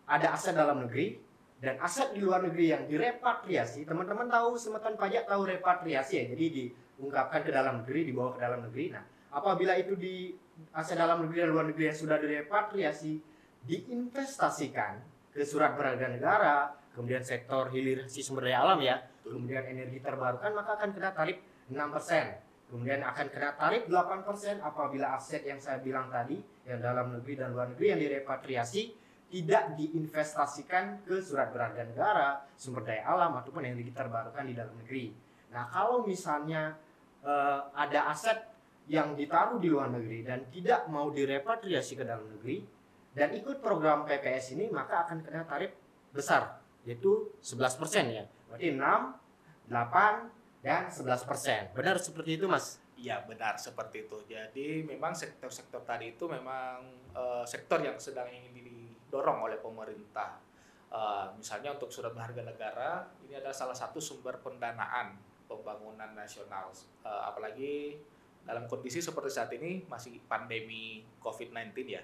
ada 0.06 0.38
aset 0.38 0.54
dalam 0.54 0.86
negeri 0.86 1.18
dan 1.58 1.82
aset 1.82 2.14
di 2.14 2.22
luar 2.22 2.46
negeri 2.46 2.78
yang 2.78 2.86
direpatriasi. 2.86 3.82
Teman-teman 3.82 4.30
tahu 4.30 4.54
semeton 4.62 4.94
pajak 4.94 5.26
tahu 5.26 5.50
repatriasi 5.50 6.22
ya. 6.22 6.24
Jadi 6.38 6.46
diungkapkan 6.54 7.42
ke 7.42 7.50
dalam 7.50 7.82
negeri, 7.82 8.14
dibawa 8.14 8.38
ke 8.38 8.40
dalam 8.46 8.62
negeri. 8.62 8.94
Nah, 8.94 9.02
apabila 9.34 9.74
itu 9.74 9.98
di 9.98 10.38
aset 10.70 11.02
dalam 11.02 11.26
negeri 11.26 11.50
dan 11.50 11.50
luar 11.50 11.66
negeri 11.66 11.90
yang 11.90 11.98
sudah 11.98 12.18
direpatriasi 12.22 13.34
diinvestasikan 13.66 15.15
ke 15.36 15.44
surat 15.44 15.76
berharga 15.76 16.08
negara, 16.08 16.72
kemudian 16.96 17.20
sektor 17.20 17.68
hilirisasi 17.68 18.24
sumber 18.24 18.48
daya 18.48 18.64
alam 18.64 18.80
ya, 18.80 19.04
kemudian 19.20 19.68
energi 19.68 20.00
terbarukan 20.00 20.56
maka 20.56 20.80
akan 20.80 20.96
kena 20.96 21.12
tarif 21.12 21.44
6%. 21.68 22.72
Kemudian 22.72 23.04
akan 23.04 23.28
kena 23.30 23.52
tarif 23.60 23.84
8% 23.92 24.64
apabila 24.64 25.20
aset 25.20 25.44
yang 25.44 25.60
saya 25.60 25.84
bilang 25.84 26.08
tadi 26.08 26.40
yang 26.66 26.80
dalam 26.80 27.14
negeri 27.14 27.34
dan 27.38 27.52
luar 27.52 27.70
negeri 27.76 27.88
yang 27.94 28.02
direpatriasi 28.02 28.84
tidak 29.30 29.76
diinvestasikan 29.76 31.04
ke 31.04 31.20
surat 31.20 31.52
berharga 31.52 31.84
negara, 31.84 32.28
sumber 32.56 32.88
daya 32.88 33.04
alam 33.06 33.36
ataupun 33.44 33.68
energi 33.68 33.92
terbarukan 33.92 34.48
di 34.48 34.56
dalam 34.56 34.72
negeri. 34.80 35.12
Nah, 35.52 35.68
kalau 35.68 36.08
misalnya 36.08 36.80
eh, 37.28 37.60
ada 37.76 38.08
aset 38.10 38.56
yang 38.88 39.18
ditaruh 39.18 39.58
di 39.58 39.68
luar 39.68 39.92
negeri 39.92 40.24
dan 40.24 40.46
tidak 40.48 40.88
mau 40.88 41.10
direpatriasi 41.10 41.98
ke 41.98 42.04
dalam 42.06 42.26
negeri 42.38 42.62
dan 43.16 43.32
ikut 43.32 43.64
program 43.64 44.04
PPS 44.04 44.60
ini 44.60 44.68
maka 44.68 45.08
akan 45.08 45.24
kena 45.24 45.48
tarif 45.48 45.72
besar 46.12 46.60
yaitu 46.86 47.32
11% 47.42 48.14
ya. 48.14 48.24
Berarti 48.52 48.68
6, 48.76 49.72
8 49.72 50.62
dan 50.62 50.84
11%. 50.92 51.74
Benar 51.74 51.98
seperti 51.98 52.38
itu, 52.38 52.46
Mas? 52.46 52.78
Iya 52.96 53.26
benar 53.28 53.60
seperti 53.60 54.08
itu. 54.08 54.18
Jadi 54.30 54.88
memang 54.88 55.12
sektor-sektor 55.12 55.84
tadi 55.84 56.16
itu 56.16 56.30
memang 56.32 56.80
eh, 57.12 57.44
sektor 57.44 57.84
yang 57.84 58.00
sedang 58.00 58.30
ingin 58.32 58.56
didorong 58.56 59.44
oleh 59.44 59.60
pemerintah. 59.60 60.40
Eh, 60.92 61.28
misalnya 61.36 61.76
untuk 61.76 61.92
surat 61.92 62.16
berharga 62.16 62.46
negara 62.46 63.04
ini 63.28 63.36
adalah 63.36 63.56
salah 63.56 63.76
satu 63.76 64.00
sumber 64.00 64.40
pendanaan 64.40 65.20
pembangunan 65.50 66.16
nasional. 66.16 66.72
Eh, 67.04 67.22
apalagi 67.28 68.00
dalam 68.48 68.70
kondisi 68.70 69.02
seperti 69.04 69.30
saat 69.34 69.52
ini 69.58 69.84
masih 69.90 70.22
pandemi 70.30 71.04
COVID-19 71.20 71.76
ya. 71.90 72.02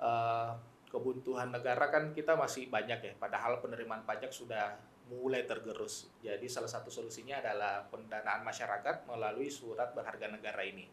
Eh, 0.00 0.52
kebutuhan 0.90 1.54
negara 1.54 1.86
kan 1.86 2.10
kita 2.10 2.34
masih 2.34 2.66
banyak 2.66 2.98
ya. 2.98 3.12
Padahal 3.20 3.62
penerimaan 3.62 4.02
pajak 4.02 4.32
sudah 4.32 4.74
mulai 5.12 5.46
tergerus. 5.46 6.10
Jadi 6.24 6.50
salah 6.50 6.66
satu 6.66 6.90
solusinya 6.90 7.38
adalah 7.38 7.86
pendanaan 7.86 8.42
masyarakat 8.42 9.06
melalui 9.06 9.52
surat 9.52 9.94
berharga 9.94 10.32
negara 10.32 10.64
ini. 10.64 10.88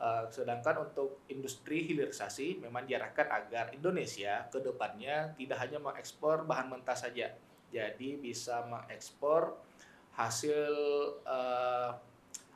Eh, 0.00 0.24
sedangkan 0.32 0.90
untuk 0.90 1.24
industri 1.28 1.84
hilirisasi 1.84 2.58
memang 2.58 2.88
diarahkan 2.88 3.28
agar 3.30 3.70
Indonesia 3.76 4.48
ke 4.48 4.58
depannya 4.64 5.36
tidak 5.36 5.60
hanya 5.60 5.76
mengekspor 5.76 6.48
bahan 6.48 6.72
mentah 6.72 6.96
saja, 6.96 7.36
jadi 7.68 8.08
bisa 8.16 8.64
mengekspor 8.64 9.60
hasil 10.16 10.72
eh, 11.22 11.90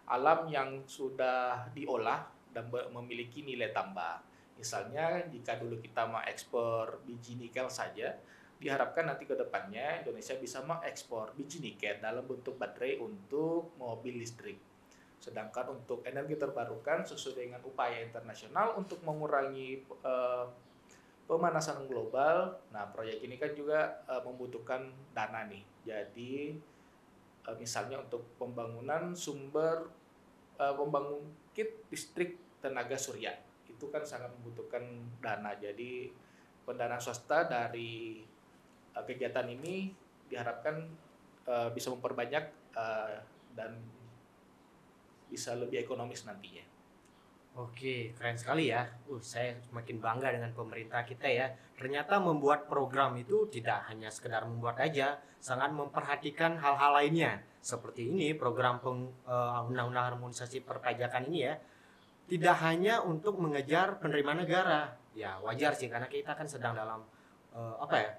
alam 0.09 0.49
yang 0.49 0.89
sudah 0.89 1.69
diolah 1.77 2.25
dan 2.53 2.69
memiliki 2.93 3.45
nilai 3.45 3.77
tambah. 3.77 4.34
Misalnya 4.55 5.27
jika 5.29 5.59
dulu 5.59 5.83
kita 5.83 6.07
mengekspor 6.07 7.03
biji 7.03 7.35
nikel 7.35 7.67
saja, 7.67 8.15
diharapkan 8.63 9.11
nanti 9.11 9.27
ke 9.27 9.35
depannya 9.35 10.01
Indonesia 10.01 10.39
bisa 10.39 10.63
mengekspor 10.63 11.35
biji 11.35 11.59
nikel 11.59 11.99
dalam 11.99 12.23
bentuk 12.23 12.55
baterai 12.55 13.03
untuk 13.03 13.75
mobil 13.77 14.23
listrik. 14.23 14.57
Sedangkan 15.19 15.75
untuk 15.75 16.07
energi 16.07 16.39
terbarukan 16.39 17.03
sesuai 17.03 17.35
dengan 17.49 17.61
upaya 17.67 17.99
internasional 17.99 18.79
untuk 18.79 19.03
mengurangi 19.03 19.83
eh, 19.83 20.47
pemanasan 21.25 21.89
global, 21.89 22.61
nah 22.69 22.85
proyek 22.93 23.25
ini 23.25 23.41
kan 23.41 23.51
juga 23.57 24.05
eh, 24.07 24.23
membutuhkan 24.23 24.93
dana 25.11 25.51
nih. 25.51 25.65
Jadi 25.83 26.55
eh, 27.43 27.57
misalnya 27.59 27.99
untuk 28.01 28.23
pembangunan 28.39 29.19
sumber 29.19 29.91
eh, 30.63 30.75
pembangkit 30.79 31.91
listrik 31.91 32.39
tenaga 32.63 32.95
surya 32.97 33.35
itu 33.85 33.93
kan 33.93 34.01
sangat 34.01 34.33
membutuhkan 34.41 34.81
dana. 35.21 35.53
Jadi 35.61 36.09
pendanaan 36.65 37.05
swasta 37.05 37.45
dari 37.45 38.25
eh, 38.97 39.05
kegiatan 39.05 39.45
ini 39.45 39.93
diharapkan 40.33 40.81
eh, 41.45 41.69
bisa 41.77 41.93
memperbanyak 41.93 42.45
eh, 42.73 43.17
dan 43.53 43.77
bisa 45.29 45.53
lebih 45.53 45.85
ekonomis 45.85 46.25
nantinya. 46.25 46.65
Oke, 47.55 48.11
keren 48.19 48.35
sekali 48.35 48.75
ya. 48.75 48.83
Uh, 49.07 49.23
saya 49.23 49.55
semakin 49.63 50.03
bangga 50.03 50.35
dengan 50.35 50.51
pemerintah 50.51 51.07
kita 51.07 51.31
ya. 51.31 51.47
Ternyata 51.79 52.19
membuat 52.19 52.67
program 52.67 53.15
itu 53.15 53.47
tidak 53.47 53.87
hanya 53.87 54.11
sekedar 54.11 54.43
membuat 54.43 54.83
aja, 54.83 55.23
sangat 55.39 55.71
memperhatikan 55.71 56.59
hal-hal 56.59 56.99
lainnya. 56.99 57.47
Seperti 57.63 58.11
ini 58.11 58.35
program 58.35 58.83
uh, 58.83 59.71
undang-undang 59.71 60.19
harmonisasi 60.19 60.67
perpajakan 60.67 61.31
ini 61.31 61.47
ya. 61.47 61.55
Tidak 62.25 62.57
hanya 62.65 63.05
untuk 63.05 63.37
mengejar 63.37 64.01
penerimaan 64.01 64.43
negara. 64.43 64.97
Ya, 65.13 65.37
wajar 65.45 65.77
sih 65.77 65.87
karena 65.93 66.09
kita 66.09 66.35
kan 66.35 66.49
sedang 66.49 66.75
dalam 66.75 67.05
uh, 67.53 67.77
apa 67.85 67.97
ya? 68.01 68.11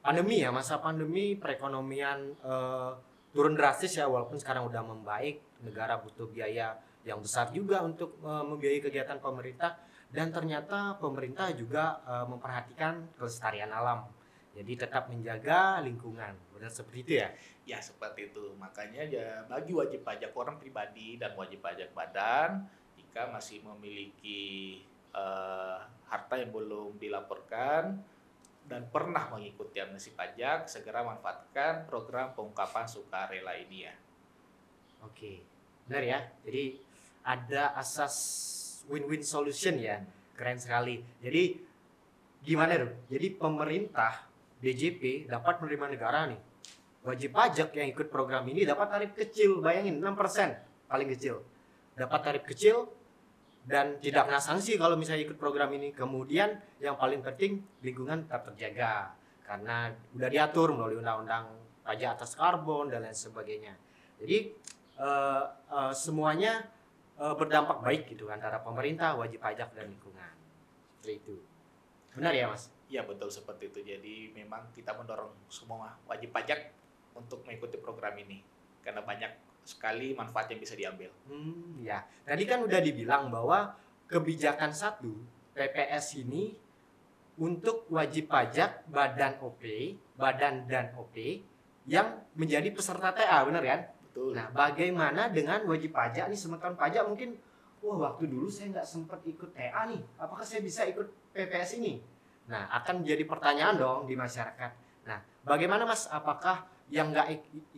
Pandemi 0.00 0.40
ya, 0.40 0.48
masa 0.48 0.80
pandemi 0.80 1.36
perekonomian 1.36 2.40
uh, 2.40 2.96
turun 3.30 3.52
drastis 3.52 4.00
ya 4.00 4.08
walaupun 4.08 4.40
sekarang 4.40 4.64
udah 4.64 4.80
membaik, 4.80 5.60
negara 5.60 6.00
butuh 6.00 6.24
biaya 6.32 6.80
yang 7.04 7.20
besar 7.20 7.52
juga 7.52 7.84
untuk 7.84 8.16
uh, 8.24 8.44
membiayai 8.44 8.80
kegiatan 8.80 9.20
pemerintah 9.20 9.76
dan 10.10 10.34
ternyata 10.34 10.98
pemerintah 10.98 11.52
juga 11.54 12.02
uh, 12.02 12.26
memperhatikan 12.26 13.14
kelestarian 13.14 13.70
alam. 13.70 14.08
Jadi 14.50 14.72
tetap 14.74 15.06
menjaga 15.06 15.78
lingkungan. 15.78 16.34
Benar 16.50 16.68
seperti 16.74 16.98
itu 17.06 17.12
ya? 17.22 17.28
Ya 17.70 17.78
seperti 17.78 18.34
itu. 18.34 18.50
Makanya 18.58 19.06
ya 19.06 19.46
bagi 19.46 19.70
wajib 19.70 20.02
pajak 20.02 20.34
orang 20.34 20.58
pribadi 20.58 21.14
dan 21.14 21.38
wajib 21.38 21.62
pajak 21.62 21.94
badan 21.94 22.66
jika 23.20 23.36
masih 23.36 23.60
memiliki 23.60 24.80
uh, 25.12 25.76
harta 26.08 26.40
yang 26.40 26.56
belum 26.56 26.96
dilaporkan 26.96 28.00
dan 28.64 28.88
pernah 28.88 29.28
mengikuti 29.28 29.76
amnesti 29.76 30.16
pajak, 30.16 30.64
segera 30.64 31.04
manfaatkan 31.04 31.84
program 31.84 32.32
pengungkapan 32.32 32.88
sukarela 32.88 33.52
ini 33.60 33.84
ya. 33.84 33.92
Oke, 35.04 35.44
benar 35.84 36.00
ya. 36.00 36.18
Jadi 36.48 36.80
ada 37.20 37.76
asas 37.76 38.16
win-win 38.88 39.20
solution 39.20 39.76
ya. 39.76 40.00
Keren 40.32 40.56
sekali. 40.56 41.04
Jadi 41.20 41.60
gimana 42.40 42.72
tuh 42.80 43.04
jadi 43.12 43.36
pemerintah 43.36 44.32
DJP 44.64 45.28
dapat 45.28 45.60
menerima 45.60 45.86
negara 45.92 46.24
nih. 46.24 46.40
Wajib 47.04 47.36
pajak 47.36 47.68
yang 47.76 47.92
ikut 47.92 48.08
program 48.08 48.48
ini 48.48 48.64
dapat 48.64 48.88
tarif 48.88 49.12
kecil 49.12 49.60
bayangin 49.60 50.00
6% 50.00 50.88
paling 50.88 51.08
kecil. 51.12 51.44
Dapat 52.00 52.20
tarif 52.24 52.48
kecil 52.48 52.96
dan 53.68 54.00
tidak 54.00 54.28
kena 54.28 54.40
sanksi 54.40 54.80
kalau 54.80 54.96
misalnya 54.96 55.28
ikut 55.28 55.36
program 55.36 55.70
ini 55.76 55.92
kemudian 55.92 56.56
yang 56.80 56.96
paling 56.96 57.20
penting 57.20 57.60
lingkungan 57.84 58.24
tetap 58.24 58.48
terjaga 58.52 59.12
karena 59.44 59.92
udah 60.16 60.28
diatur 60.32 60.72
melalui 60.72 61.02
undang-undang 61.02 61.52
pajak 61.84 62.16
atas 62.16 62.38
karbon 62.38 62.88
dan 62.88 63.04
lain 63.04 63.16
sebagainya 63.16 63.76
jadi 64.20 64.52
uh, 65.00 65.44
uh, 65.72 65.92
semuanya 65.96 66.68
uh, 67.16 67.32
berdampak 67.36 67.80
baik 67.80 68.02
gitu 68.12 68.28
antara 68.28 68.60
pemerintah, 68.60 69.16
wajib 69.16 69.40
pajak 69.40 69.72
dan 69.72 69.88
lingkungan. 69.88 70.32
Seperti 71.00 71.12
itu. 71.24 71.36
Benar 72.16 72.32
ya, 72.36 72.52
Mas? 72.52 72.68
Iya, 72.90 73.08
betul 73.08 73.32
seperti 73.32 73.72
itu. 73.72 73.80
Jadi 73.80 74.36
memang 74.36 74.68
kita 74.76 74.92
mendorong 74.92 75.32
semua 75.48 75.96
wajib 76.04 76.32
pajak 76.36 76.72
untuk 77.16 77.40
mengikuti 77.48 77.80
program 77.80 78.12
ini 78.20 78.44
karena 78.84 79.00
banyak 79.04 79.30
sekali 79.64 80.16
manfaat 80.16 80.50
yang 80.50 80.60
bisa 80.60 80.74
diambil. 80.74 81.10
Hmm, 81.28 81.78
ya. 81.80 82.02
Tadi 82.24 82.44
kan 82.48 82.64
udah 82.64 82.80
dibilang 82.82 83.28
bahwa 83.30 83.76
kebijakan 84.10 84.74
satu 84.74 85.12
PPS 85.54 86.20
ini 86.22 86.56
untuk 87.40 87.88
wajib 87.88 88.28
pajak 88.28 88.84
badan 88.90 89.40
OP, 89.40 89.62
badan 90.18 90.68
dan 90.68 90.92
OP 90.98 91.16
yang 91.88 92.20
menjadi 92.36 92.68
peserta 92.68 93.16
TA, 93.16 93.40
benar 93.48 93.64
kan? 93.64 93.80
Betul. 94.10 94.36
Nah, 94.36 94.52
bagaimana 94.52 95.32
dengan 95.32 95.64
wajib 95.64 95.96
pajak 95.96 96.28
nih 96.28 96.36
semeton 96.36 96.76
pajak 96.76 97.06
mungkin 97.08 97.38
wah 97.80 98.12
waktu 98.12 98.28
dulu 98.28 98.50
saya 98.52 98.76
nggak 98.76 98.84
sempat 98.84 99.24
ikut 99.24 99.56
TA 99.56 99.88
nih, 99.88 100.02
apakah 100.20 100.44
saya 100.44 100.60
bisa 100.60 100.84
ikut 100.84 101.08
PPS 101.32 101.80
ini? 101.80 102.02
Nah, 102.50 102.68
akan 102.82 103.06
jadi 103.06 103.24
pertanyaan 103.24 103.78
dong 103.78 104.04
di 104.04 104.18
masyarakat. 104.18 104.70
Nah, 105.06 105.18
bagaimana 105.46 105.86
Mas? 105.88 106.10
Apakah 106.10 106.66
yang 106.90 107.14
nggak 107.14 107.28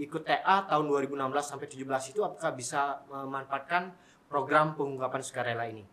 ikut 0.01 0.23
TA 0.25 0.65
tahun 0.67 0.89
2016 0.89 1.21
sampai 1.45 1.67
17 1.69 2.13
itu 2.17 2.21
apakah 2.25 2.57
bisa 2.57 3.05
memanfaatkan 3.13 3.93
program 4.27 4.73
pengungkapan 4.73 5.21
sukarela 5.21 5.69
ini? 5.69 5.85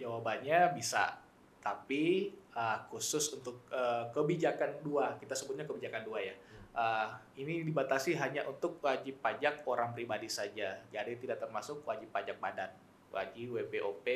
Jawabannya 0.00 0.72
bisa, 0.72 1.20
tapi 1.60 2.32
uh, 2.56 2.80
khusus 2.88 3.36
untuk 3.36 3.68
uh, 3.72 4.08
kebijakan 4.12 4.80
dua, 4.80 5.20
kita 5.20 5.36
sebutnya 5.36 5.68
kebijakan 5.68 6.04
dua 6.04 6.20
ya 6.20 6.34
uh, 6.76 7.08
ini 7.40 7.64
dibatasi 7.64 8.14
hanya 8.20 8.44
untuk 8.44 8.78
wajib 8.84 9.18
pajak 9.24 9.64
orang 9.64 9.96
pribadi 9.96 10.28
saja. 10.28 10.76
Jadi 10.92 11.16
tidak 11.16 11.40
termasuk 11.40 11.82
wajib 11.88 12.12
pajak 12.12 12.36
badan. 12.36 12.70
Wajib 13.10 13.56
WPOP 13.56 14.06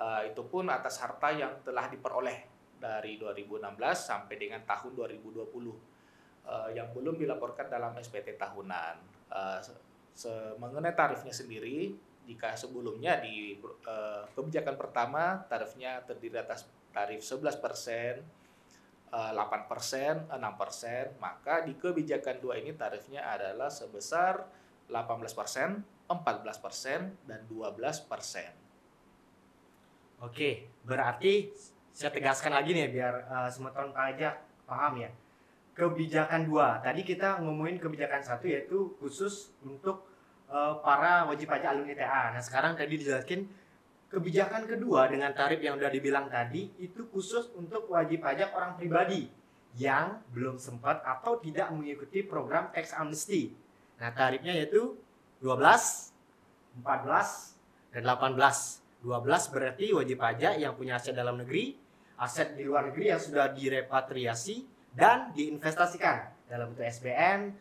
uh, 0.00 0.22
itu 0.24 0.42
pun 0.48 0.64
atas 0.72 0.98
harta 1.04 1.28
yang 1.30 1.60
telah 1.60 1.92
diperoleh 1.92 2.48
dari 2.80 3.20
2016 3.20 3.68
sampai 3.94 4.34
dengan 4.40 4.64
tahun 4.64 4.96
2020 4.96 5.97
uh, 6.48 6.72
yang 6.72 6.88
belum 6.96 7.20
dilaporkan 7.20 7.68
dalam 7.68 7.92
SPT 8.00 8.40
tahunan. 8.40 8.96
Uh, 9.28 9.60
mengenai 10.58 10.98
tarifnya 10.98 11.30
sendiri, 11.30 11.94
jika 12.26 12.56
sebelumnya 12.58 13.22
di 13.22 13.54
uh, 13.86 14.26
kebijakan 14.34 14.74
pertama 14.74 15.46
tarifnya 15.46 16.02
terdiri 16.02 16.42
atas 16.42 16.66
tarif 16.90 17.22
11 17.22 17.54
persen 17.62 18.14
8 19.08 19.70
persen, 19.70 20.28
6 20.28 20.60
persen, 20.60 21.04
maka 21.16 21.64
di 21.64 21.72
kebijakan 21.80 22.44
dua 22.44 22.60
ini 22.60 22.76
tarifnya 22.76 23.24
adalah 23.24 23.72
sebesar 23.72 24.44
18 24.88 25.32
persen, 25.32 25.80
14 26.08 26.64
persen, 26.64 27.16
dan 27.24 27.40
12 27.48 28.04
persen. 28.04 28.52
Oke, 30.20 30.68
berarti 30.84 31.48
saya 31.94 32.12
tegaskan 32.12 32.52
lagi 32.52 32.74
nih 32.76 32.90
biar 32.90 33.14
uh, 33.30 33.48
semeton 33.48 33.94
pajak 33.96 34.34
paham 34.68 35.08
ya. 35.08 35.10
Kebijakan 35.78 36.50
dua, 36.50 36.82
tadi 36.82 37.06
kita 37.06 37.38
ngomongin 37.38 37.78
kebijakan 37.78 38.18
satu 38.18 38.50
yaitu 38.50 38.98
khusus 38.98 39.54
untuk 39.62 40.10
uh, 40.50 40.82
para 40.82 41.22
wajib 41.30 41.46
pajak 41.46 41.70
alumni 41.70 41.94
TA. 41.94 42.34
Nah 42.34 42.42
sekarang 42.42 42.74
tadi 42.74 42.98
dijelaskan 42.98 43.46
Kebijakan 44.08 44.64
kedua 44.64 45.04
dengan 45.04 45.36
tarif 45.36 45.60
yang 45.60 45.76
sudah 45.76 45.92
dibilang 45.92 46.32
tadi 46.32 46.72
itu 46.80 47.04
khusus 47.12 47.52
untuk 47.52 47.92
wajib 47.92 48.24
pajak 48.24 48.56
orang 48.56 48.72
pribadi 48.80 49.28
yang 49.76 50.24
belum 50.32 50.56
sempat 50.56 51.04
atau 51.04 51.36
tidak 51.36 51.68
mengikuti 51.76 52.24
program 52.24 52.72
tax 52.72 52.96
amnesty. 52.96 53.52
Nah, 54.00 54.08
tarifnya 54.16 54.56
yaitu 54.56 54.96
12, 55.44 55.60
14, 56.80 57.52
dan 57.92 58.02
18. 58.08 58.80
12 59.04 59.52
berarti 59.52 59.86
wajib 59.92 60.16
pajak 60.24 60.56
yang 60.56 60.72
punya 60.72 60.96
aset 60.96 61.12
dalam 61.12 61.36
negeri, 61.36 61.76
aset 62.16 62.56
di 62.56 62.64
luar 62.64 62.88
negeri 62.88 63.12
yang 63.12 63.20
sudah 63.20 63.52
direpatriasi 63.52 64.64
dan 64.94 65.32
diinvestasikan 65.36 66.48
dalam 66.48 66.72
bentuk 66.72 66.88
SBN, 66.88 67.52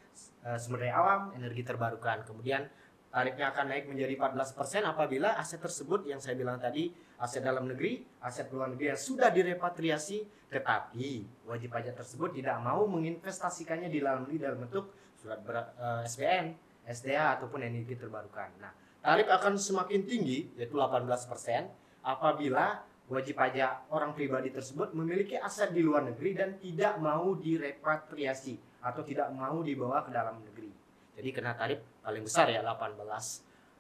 eh, 0.48 0.58
sumber 0.58 0.88
daya 0.88 0.96
alam, 1.00 1.22
energi 1.36 1.62
terbarukan. 1.64 2.24
Kemudian 2.24 2.68
tarifnya 3.12 3.52
akan 3.52 3.66
naik 3.72 3.86
menjadi 3.92 4.14
14% 4.16 4.88
apabila 4.88 5.36
aset 5.36 5.60
tersebut 5.60 6.08
yang 6.08 6.20
saya 6.24 6.36
bilang 6.40 6.60
tadi 6.60 6.92
aset 7.18 7.42
dalam 7.42 7.68
negeri, 7.68 8.06
aset 8.24 8.48
luar 8.54 8.72
negeri 8.72 8.94
yang 8.94 9.00
sudah 9.00 9.34
direpatriasi 9.34 10.38
tetapi 10.48 11.28
wajib 11.44 11.76
pajak 11.76 12.00
tersebut 12.00 12.40
tidak 12.40 12.56
mau 12.64 12.88
menginvestasikannya 12.88 13.92
di 13.92 14.00
dalam 14.00 14.24
negeri 14.24 14.38
dalam 14.40 14.60
bentuk 14.64 14.96
surat 15.20 15.44
ber, 15.44 15.56
uh, 15.60 16.04
eh, 16.04 16.08
SBN, 16.08 16.46
SDA 16.88 17.36
ataupun 17.36 17.68
energi 17.68 18.00
terbarukan. 18.00 18.48
Nah, 18.64 18.72
tarif 19.04 19.28
akan 19.28 19.60
semakin 19.60 20.08
tinggi 20.08 20.56
yaitu 20.56 20.80
18% 20.80 21.68
apabila 22.06 22.80
wajib 23.08 23.40
pajak 23.40 23.88
orang 23.88 24.12
pribadi 24.12 24.52
tersebut 24.52 24.92
memiliki 24.92 25.40
aset 25.40 25.72
di 25.72 25.80
luar 25.80 26.04
negeri 26.04 26.36
dan 26.36 26.60
tidak 26.60 27.00
mau 27.00 27.36
direpatriasi 27.40 28.84
atau 28.84 29.02
tidak 29.04 29.32
mau 29.32 29.64
dibawa 29.64 30.04
ke 30.04 30.12
dalam 30.12 30.44
negeri. 30.44 30.72
Jadi 31.18 31.30
kena 31.34 31.56
tarif 31.56 31.82
paling 32.04 32.24
besar 32.24 32.52
ya 32.52 32.62
18 32.62 33.00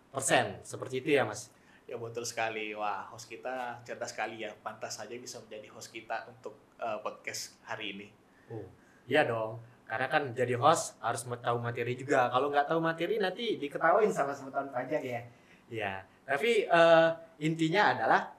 persen. 0.10 0.58
Seperti 0.64 1.04
itu 1.04 1.10
ya 1.14 1.28
mas? 1.28 1.52
Ya 1.86 2.00
betul 2.00 2.24
sekali. 2.24 2.72
Wah 2.74 3.08
host 3.12 3.28
kita 3.28 3.84
cerdas 3.84 4.16
sekali 4.16 4.42
ya. 4.48 4.52
Pantas 4.64 4.98
saja 4.98 5.14
bisa 5.20 5.38
menjadi 5.44 5.68
host 5.76 5.92
kita 5.92 6.26
untuk 6.32 6.58
uh, 6.80 6.98
podcast 7.04 7.60
hari 7.68 7.94
ini. 7.94 8.08
Oh, 8.50 8.66
iya 9.06 9.28
dong. 9.28 9.60
Karena 9.88 10.08
kan 10.12 10.36
jadi 10.36 10.56
host 10.60 11.00
harus 11.04 11.24
tahu 11.24 11.58
materi 11.60 11.96
juga. 11.96 12.28
Kalau 12.32 12.52
nggak 12.52 12.68
tahu 12.68 12.80
materi 12.80 13.20
nanti 13.20 13.60
diketawain 13.60 14.12
sama 14.12 14.32
sebutan 14.36 14.72
pajak 14.72 15.04
ya. 15.04 15.22
Ya. 15.68 15.94
Tapi 16.28 16.68
uh, 16.68 17.12
intinya 17.40 17.96
adalah 17.96 18.37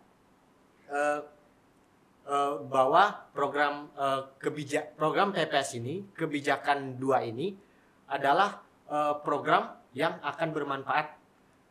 uh, 0.93 1.21
uh, 2.29 2.55
bahwa 2.69 3.29
program 3.33 3.89
uh, 3.97 4.33
kebijak 4.37 4.97
program 4.97 5.33
PPS 5.33 5.81
ini 5.81 6.05
kebijakan 6.13 7.01
dua 7.01 7.25
ini 7.25 7.57
adalah 8.09 8.61
uh, 8.89 9.21
program 9.21 9.77
yang 9.93 10.21
akan 10.21 10.49
bermanfaat 10.53 11.07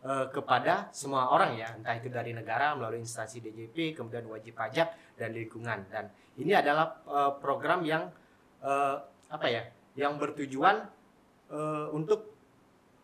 uh, 0.06 0.26
kepada 0.34 0.90
semua 0.94 1.30
orang 1.30 1.58
ya, 1.58 1.74
entah 1.74 1.98
itu 1.98 2.10
dari 2.10 2.34
negara 2.34 2.74
melalui 2.74 3.02
instansi 3.02 3.42
DJP, 3.42 3.98
kemudian 3.98 4.26
wajib 4.30 4.58
pajak 4.58 5.18
dan 5.18 5.34
lingkungan. 5.34 5.86
Dan 5.90 6.10
ini 6.38 6.54
adalah 6.54 7.02
uh, 7.06 7.32
program 7.38 7.86
yang 7.86 8.10
uh, 8.62 9.02
apa 9.30 9.48
ya, 9.50 9.64
yang 9.98 10.18
bertujuan 10.22 10.86
uh, 11.50 11.90
untuk 11.94 12.38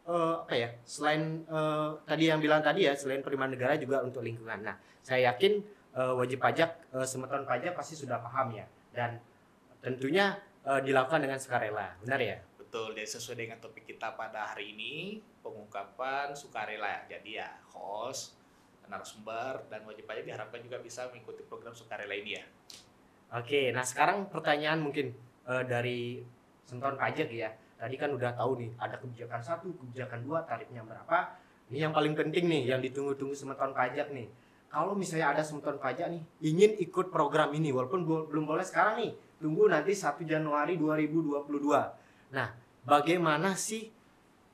eh, 0.07 0.35
apa 0.43 0.53
ya 0.55 0.69
selain 0.83 1.47
eh, 1.47 1.89
tadi 2.03 2.23
yang 2.27 2.39
bilang 2.43 2.59
tadi 2.59 2.87
ya 2.87 2.93
selain 2.95 3.23
penerimaan 3.23 3.55
negara 3.55 3.79
juga 3.79 4.03
untuk 4.03 4.23
lingkungan. 4.23 4.59
Nah 4.63 4.75
saya 5.03 5.33
yakin 5.33 5.63
eh, 5.93 6.13
wajib 6.13 6.41
pajak 6.41 6.69
eh, 6.93 7.07
semeton 7.07 7.45
pajak 7.45 7.73
pasti 7.77 7.93
sudah 7.93 8.19
paham 8.21 8.53
ya 8.53 8.65
dan 8.93 9.17
tentunya 9.83 10.37
eh, 10.63 10.81
dilakukan 10.81 11.19
dengan 11.19 11.37
sukarela, 11.37 11.93
benar 12.01 12.19
ya? 12.21 12.37
Betul, 12.55 12.97
dan 12.97 13.05
sesuai 13.05 13.37
dengan 13.37 13.57
topik 13.61 13.85
kita 13.85 14.17
pada 14.17 14.49
hari 14.49 14.73
ini, 14.73 15.21
pengungkapan 15.45 16.33
sukarela. 16.33 17.05
Jadi 17.05 17.37
ya, 17.37 17.53
host, 17.69 18.33
narasumber, 18.89 19.67
dan 19.69 19.85
wajib 19.85 20.09
pajak 20.09 20.25
diharapkan 20.25 20.63
juga 20.63 20.81
bisa 20.81 21.05
mengikuti 21.11 21.45
program 21.45 21.75
sukarela 21.75 22.15
ini 22.15 22.39
ya. 22.39 22.45
Oke, 23.33 23.69
nah 23.73 23.81
sekarang 23.85 24.29
pertanyaan 24.29 24.81
mungkin 24.81 25.13
eh, 25.45 25.63
dari 25.65 26.23
sentuhan 26.65 26.97
pajak 26.97 27.29
ya. 27.29 27.49
Tadi 27.77 27.95
kan 27.99 28.15
udah 28.15 28.31
tahu 28.37 28.63
nih 28.63 28.71
ada 28.79 28.95
kebijakan 28.95 29.41
satu, 29.43 29.67
kebijakan 29.75 30.23
dua, 30.23 30.47
tarifnya 30.47 30.81
berapa. 30.81 31.35
Ini 31.67 31.89
yang 31.89 31.93
paling 31.93 32.15
penting 32.15 32.47
nih, 32.47 32.71
yang 32.71 32.79
ditunggu-tunggu 32.79 33.35
semeton 33.35 33.75
pajak 33.75 34.13
nih. 34.15 34.29
Kalau 34.73 34.97
misalnya 34.97 35.37
ada 35.37 35.45
semeton 35.45 35.77
pajak 35.77 36.09
nih, 36.09 36.23
ingin 36.41 36.73
ikut 36.81 37.13
program 37.13 37.53
ini, 37.53 37.69
walaupun 37.69 38.09
belum 38.25 38.45
boleh 38.49 38.65
sekarang 38.65 39.05
nih, 39.05 39.13
tunggu 39.37 39.69
nanti 39.69 39.93
1 39.93 40.25
Januari 40.25 40.81
2022. 40.81 42.33
Nah, 42.33 42.49
bagaimana 42.81 43.53
sih 43.53 43.93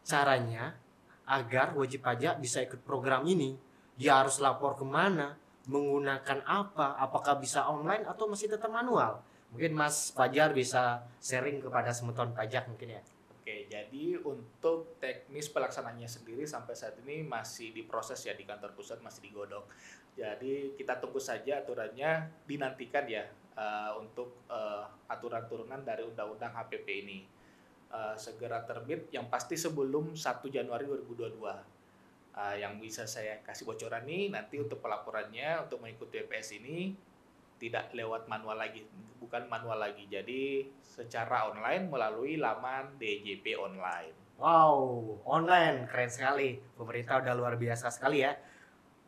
caranya 0.03 0.75
agar 1.23 1.71
wajib 1.71 2.03
pajak 2.03 2.35
bisa 2.43 2.59
ikut 2.59 2.83
program 2.83 3.23
ini? 3.23 3.55
Dia 3.95 4.19
harus 4.19 4.43
lapor 4.43 4.75
ke 4.75 4.83
mana? 4.83 5.39
Menggunakan 5.71 6.43
apa? 6.43 6.99
Apakah 6.99 7.39
bisa 7.39 7.71
online 7.71 8.03
atau 8.03 8.27
masih 8.27 8.51
tetap 8.51 8.67
manual? 8.67 9.23
Mungkin 9.55 9.71
Mas 9.71 10.11
Fajar 10.11 10.51
bisa 10.51 10.99
sharing 11.23 11.63
kepada 11.63 11.95
semeton 11.95 12.35
pajak 12.35 12.67
mungkin 12.67 12.99
ya. 12.99 13.01
Oke, 13.49 13.65
jadi 13.65 14.05
untuk 14.21 15.01
teknis 15.01 15.49
pelaksananya 15.49 16.05
sendiri 16.05 16.45
sampai 16.45 16.77
saat 16.77 17.01
ini 17.01 17.25
masih 17.25 17.73
diproses 17.73 18.21
ya 18.21 18.37
di 18.37 18.45
kantor 18.45 18.77
pusat 18.77 19.01
masih 19.01 19.25
digodok. 19.25 19.65
Jadi 20.13 20.77
kita 20.77 21.01
tunggu 21.01 21.17
saja 21.17 21.65
aturannya 21.65 22.29
dinantikan 22.45 23.09
ya 23.09 23.25
eh, 23.57 23.91
untuk 23.97 24.45
eh, 24.53 24.85
aturan 25.09 25.49
turunan 25.49 25.81
dari 25.81 26.05
undang-undang 26.05 26.53
HPP 26.53 26.87
ini 27.09 27.19
Eh, 27.89 28.15
segera 28.21 28.61
terbit 28.69 29.09
yang 29.09 29.33
pasti 29.33 29.57
sebelum 29.57 30.13
1 30.13 30.45
Januari 30.53 30.85
2022. 30.85 31.57
Eh, 32.37 32.55
yang 32.61 32.77
bisa 32.77 33.09
saya 33.09 33.41
kasih 33.41 33.65
bocoran 33.65 34.05
nih 34.05 34.29
nanti 34.29 34.61
untuk 34.61 34.77
pelaporannya 34.77 35.65
untuk 35.65 35.81
mengikuti 35.81 36.21
DPS 36.21 36.61
ini 36.61 36.93
tidak 37.59 37.91
lewat 37.91 38.25
manual 38.31 38.55
lagi, 38.55 38.87
bukan 39.19 39.45
manual 39.51 39.77
lagi. 39.77 40.07
Jadi 40.07 40.65
secara 40.79 41.51
online 41.51 41.91
melalui 41.91 42.39
laman 42.39 42.95
DJP 42.95 43.59
online. 43.59 44.15
Wow, 44.39 45.19
online 45.27 45.83
keren 45.91 46.07
sekali. 46.07 46.55
Pemerintah 46.55 47.19
udah 47.19 47.35
luar 47.35 47.59
biasa 47.59 47.91
sekali 47.91 48.23
ya. 48.23 48.31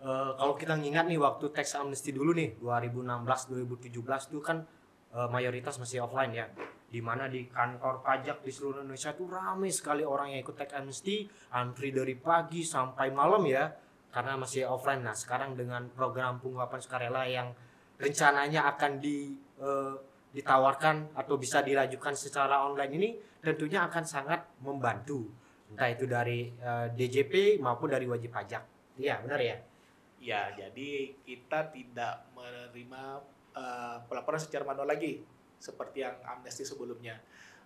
Eh, 0.02 0.32
kalau 0.36 0.60
kita 0.60 0.76
ngingat 0.76 1.08
nih 1.08 1.16
waktu 1.16 1.56
tax 1.56 1.80
amnesty 1.80 2.12
dulu 2.12 2.36
nih 2.36 2.60
2016 2.60 3.54
2017 3.96 4.34
tuh 4.34 4.42
kan 4.44 4.58
eh, 5.16 5.30
mayoritas 5.32 5.80
masih 5.80 6.04
offline 6.04 6.36
ya. 6.36 6.52
Di 6.92 7.00
mana 7.00 7.32
di 7.32 7.48
kantor 7.48 8.04
pajak 8.04 8.44
di 8.44 8.52
seluruh 8.52 8.84
Indonesia 8.84 9.16
tuh 9.16 9.32
ramai 9.32 9.72
sekali 9.72 10.04
orang 10.04 10.36
yang 10.36 10.44
ikut 10.44 10.60
tax 10.60 10.76
amnesty, 10.76 11.24
antri 11.56 11.96
dari 11.96 12.20
pagi 12.20 12.68
sampai 12.68 13.08
malam 13.16 13.48
ya 13.48 13.72
karena 14.12 14.36
masih 14.36 14.68
offline. 14.68 15.00
Nah, 15.00 15.16
sekarang 15.16 15.56
dengan 15.56 15.88
program 15.96 16.44
pengungkapan 16.44 16.80
sukarela 16.84 17.24
yang 17.24 17.56
rencananya 18.02 18.66
akan 18.74 18.98
di 18.98 19.32
eh, 19.62 19.96
ditawarkan 20.32 21.12
atau 21.14 21.36
bisa 21.36 21.60
dilajukan 21.62 22.16
secara 22.16 22.64
online 22.64 22.94
ini 22.96 23.10
tentunya 23.44 23.84
akan 23.84 24.04
sangat 24.08 24.48
membantu 24.64 25.28
entah 25.72 25.90
itu 25.92 26.10
dari 26.10 26.52
eh, 26.52 26.88
DJP 26.92 27.62
maupun 27.62 27.94
dari 27.94 28.10
wajib 28.10 28.34
pajak. 28.34 28.64
Iya, 29.00 29.24
benar 29.24 29.40
ya? 29.40 29.58
Ya, 30.22 30.42
jadi 30.54 31.18
kita 31.26 31.72
tidak 31.72 32.28
menerima 32.34 33.04
eh, 33.56 33.98
pelaporan 34.10 34.42
secara 34.42 34.68
manual 34.68 34.92
lagi 34.92 35.24
seperti 35.62 36.04
yang 36.04 36.18
amnesti 36.26 36.66
sebelumnya. 36.66 37.22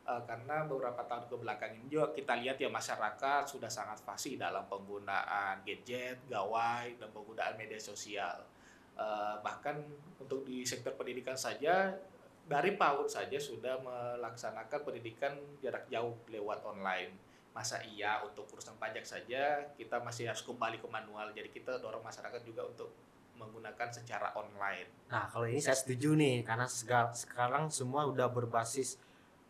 Eh, 0.05 0.21
karena 0.29 0.69
beberapa 0.69 1.01
tahun 1.01 1.25
ke 1.25 1.35
belakang 1.41 1.71
ini 1.81 1.89
juga 1.89 2.13
kita 2.13 2.37
lihat 2.37 2.61
ya 2.61 2.69
masyarakat 2.69 3.49
sudah 3.49 3.73
sangat 3.73 4.05
fasih 4.05 4.37
dalam 4.37 4.69
penggunaan 4.69 5.65
gadget, 5.65 6.21
gawai, 6.29 6.93
dan 7.01 7.09
penggunaan 7.09 7.57
media 7.57 7.81
sosial. 7.81 8.45
Eh, 8.95 9.35
bahkan 9.43 9.75
untuk 10.23 10.47
di 10.47 10.63
sektor 10.63 10.95
pendidikan 10.95 11.35
saja 11.35 11.91
dari 12.47 12.79
PAUD 12.79 13.11
saja 13.11 13.35
sudah 13.35 13.75
melaksanakan 13.83 14.79
pendidikan 14.87 15.35
jarak 15.59 15.83
jauh 15.91 16.15
lewat 16.31 16.63
online. 16.63 17.11
Masa 17.51 17.83
iya 17.83 18.23
untuk 18.23 18.47
urusan 18.55 18.79
pajak 18.79 19.03
saja 19.03 19.67
kita 19.75 19.99
masih 19.99 20.31
harus 20.31 20.47
kembali 20.47 20.79
ke 20.79 20.87
manual. 20.87 21.27
Jadi 21.35 21.51
kita 21.51 21.75
dorong 21.83 22.07
masyarakat 22.07 22.39
juga 22.47 22.63
untuk 22.63 22.95
menggunakan 23.35 23.91
secara 23.91 24.31
online. 24.31 24.87
Nah, 25.11 25.27
kalau 25.27 25.43
ini 25.43 25.59
saya 25.59 25.75
setuju 25.75 26.15
nih 26.15 26.47
karena 26.47 26.63
sega- 26.63 27.11
sekarang 27.11 27.67
semua 27.67 28.07
udah 28.07 28.31
berbasis 28.31 28.95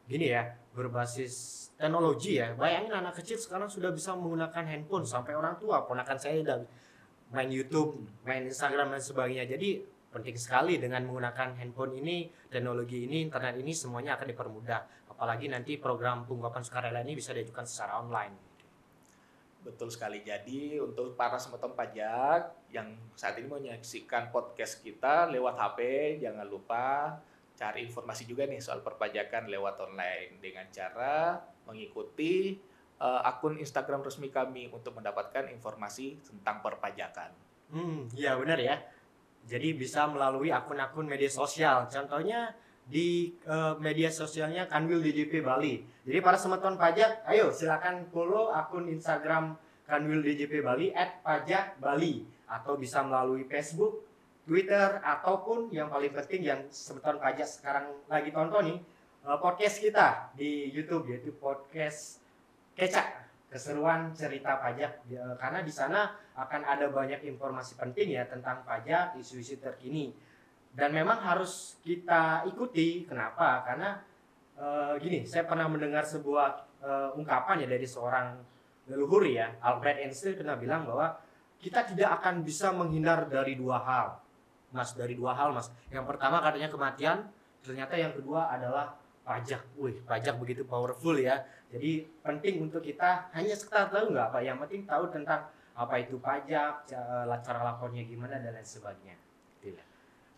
gini 0.10 0.34
ya, 0.34 0.58
berbasis 0.73 1.69
teknologi 1.77 2.41
ya. 2.41 2.58
Bayangin 2.58 2.97
anak 2.97 3.21
kecil 3.21 3.38
sekarang 3.38 3.69
sudah 3.69 3.93
bisa 3.93 4.17
menggunakan 4.17 4.65
handphone 4.65 5.05
sampai 5.05 5.38
orang 5.38 5.53
tua. 5.62 5.86
Ponakan 5.86 6.17
saya 6.17 6.41
udah 6.41 6.58
main 7.33 7.49
YouTube, 7.49 8.03
main 8.27 8.45
Instagram 8.45 8.93
dan 8.93 9.01
sebagainya. 9.01 9.45
Jadi 9.49 9.81
penting 10.13 10.38
sekali 10.39 10.79
dengan 10.79 11.03
menggunakan 11.03 11.57
handphone 11.59 11.99
ini, 11.99 12.29
teknologi 12.47 13.03
ini, 13.03 13.25
internet 13.25 13.55
ini 13.59 13.73
semuanya 13.75 14.15
akan 14.15 14.27
dipermudah. 14.31 15.11
Apalagi 15.11 15.47
nanti 15.47 15.79
program 15.79 16.23
pengungkapan 16.27 16.61
sukarela 16.63 16.99
ini 17.01 17.17
bisa 17.17 17.35
diajukan 17.35 17.65
secara 17.67 17.99
online. 17.99 18.35
Betul 19.65 19.89
sekali. 19.89 20.21
Jadi 20.21 20.77
untuk 20.77 21.17
para 21.17 21.41
semeton 21.41 21.73
pajak 21.73 22.69
yang 22.69 22.93
saat 23.17 23.33
ini 23.41 23.49
menyaksikan 23.49 24.29
podcast 24.29 24.85
kita 24.85 25.25
lewat 25.33 25.57
HP, 25.57 25.79
jangan 26.21 26.45
lupa 26.45 27.17
cari 27.55 27.88
informasi 27.88 28.27
juga 28.27 28.45
nih 28.45 28.59
soal 28.59 28.83
perpajakan 28.83 29.47
lewat 29.47 29.79
online 29.79 30.43
dengan 30.43 30.67
cara 30.69 31.39
mengikuti 31.65 32.59
eh, 33.01 33.21
akun 33.27 33.60
Instagram 33.60 34.03
resmi 34.03 34.31
kami 34.31 34.71
untuk 34.71 34.95
mendapatkan 34.95 35.51
informasi 35.51 36.19
tentang 36.23 36.63
perpajakan. 36.63 37.31
Hmm, 37.71 38.08
iya 38.15 38.38
benar 38.38 38.62
ya. 38.62 38.77
Jadi 39.45 39.77
bisa 39.77 40.10
melalui 40.10 40.49
akun-akun 40.49 41.05
media 41.05 41.29
sosial. 41.29 41.86
Contohnya 41.86 42.53
di 42.86 43.34
eh, 43.45 43.73
media 43.81 44.13
sosialnya 44.13 44.69
Kanwil 44.69 45.01
DJP 45.01 45.41
Bali. 45.41 45.81
Jadi 46.05 46.19
para 46.21 46.38
semeton 46.38 46.77
pajak, 46.77 47.25
ayo 47.25 47.49
silakan 47.49 48.05
follow 48.13 48.53
akun 48.53 48.86
Instagram 48.89 49.58
Kanwil 49.89 50.21
DJP 50.21 50.62
Bali 50.65 50.93
@pajak 51.21 51.81
Bali 51.81 52.25
atau 52.45 52.77
bisa 52.77 53.01
melalui 53.01 53.45
Facebook, 53.49 54.05
Twitter 54.45 55.01
ataupun 55.01 55.73
yang 55.73 55.89
paling 55.89 56.13
penting 56.13 56.45
yang 56.45 56.62
semeton 56.69 57.17
pajak 57.17 57.49
sekarang 57.49 57.89
lagi 58.05 58.29
tonton 58.29 58.63
nih 58.69 58.79
eh, 59.25 59.38
podcast 59.41 59.81
kita 59.81 60.29
di 60.38 60.69
YouTube 60.69 61.10
yaitu 61.10 61.34
podcast 61.38 62.21
Kecak. 62.75 63.07
Keseruan 63.47 64.11
cerita 64.11 64.59
pajak. 64.59 65.07
Ya, 65.07 65.23
karena 65.39 65.63
di 65.63 65.71
sana 65.71 66.11
akan 66.35 66.61
ada 66.67 66.91
banyak 66.91 67.23
informasi 67.23 67.79
penting 67.79 68.19
ya 68.19 68.27
tentang 68.27 68.67
pajak 68.67 69.15
isu-isu 69.15 69.55
terkini. 69.63 70.11
Dan 70.75 70.91
memang 70.91 71.23
harus 71.23 71.79
kita 71.79 72.43
ikuti. 72.43 73.07
Kenapa? 73.07 73.63
Karena 73.63 73.95
eh, 74.59 74.93
gini 74.99 75.23
saya 75.23 75.47
pernah 75.47 75.71
mendengar 75.71 76.03
sebuah 76.03 76.47
eh, 76.83 77.09
ungkapan 77.15 77.63
ya 77.63 77.67
dari 77.71 77.88
seorang 77.88 78.35
leluhur 78.85 79.25
ya 79.25 79.49
Albert 79.63 79.97
Einstein 79.97 80.38
pernah 80.38 80.59
bilang 80.59 80.85
bahwa 80.85 81.17
kita 81.57 81.81
tidak 81.88 82.21
akan 82.21 82.45
bisa 82.45 82.69
menghindar 82.75 83.25
dari 83.31 83.55
dua 83.55 83.81
hal. 83.81 84.19
Mas 84.75 84.91
dari 84.93 85.15
dua 85.15 85.31
hal 85.31 85.55
mas. 85.55 85.71
Yang 85.88 86.05
pertama 86.11 86.43
katanya 86.43 86.67
kematian 86.67 87.17
ternyata 87.63 87.95
yang 87.95 88.13
kedua 88.13 88.51
adalah 88.51 88.93
pajak 89.25 89.61
wih 89.75 89.97
pajak 90.05 90.38
begitu 90.38 90.61
powerful 90.63 91.17
ya 91.17 91.41
jadi 91.73 92.05
penting 92.21 92.61
untuk 92.61 92.85
kita 92.85 93.27
hanya 93.33 93.57
sekedar 93.57 93.89
tahu 93.89 94.13
nggak 94.13 94.29
apa 94.29 94.39
yang 94.45 94.61
penting 94.61 94.85
tahu 94.85 95.09
tentang 95.09 95.49
apa 95.75 95.95
itu 95.99 96.15
pajak 96.21 96.88
ca- 96.88 97.25
cara 97.41 97.61
lapornya 97.65 98.05
gimana 98.05 98.39
dan 98.39 98.53
lain 98.55 98.63
sebagainya 98.63 99.17
Gitu 99.59 99.75
ya. 99.75 99.85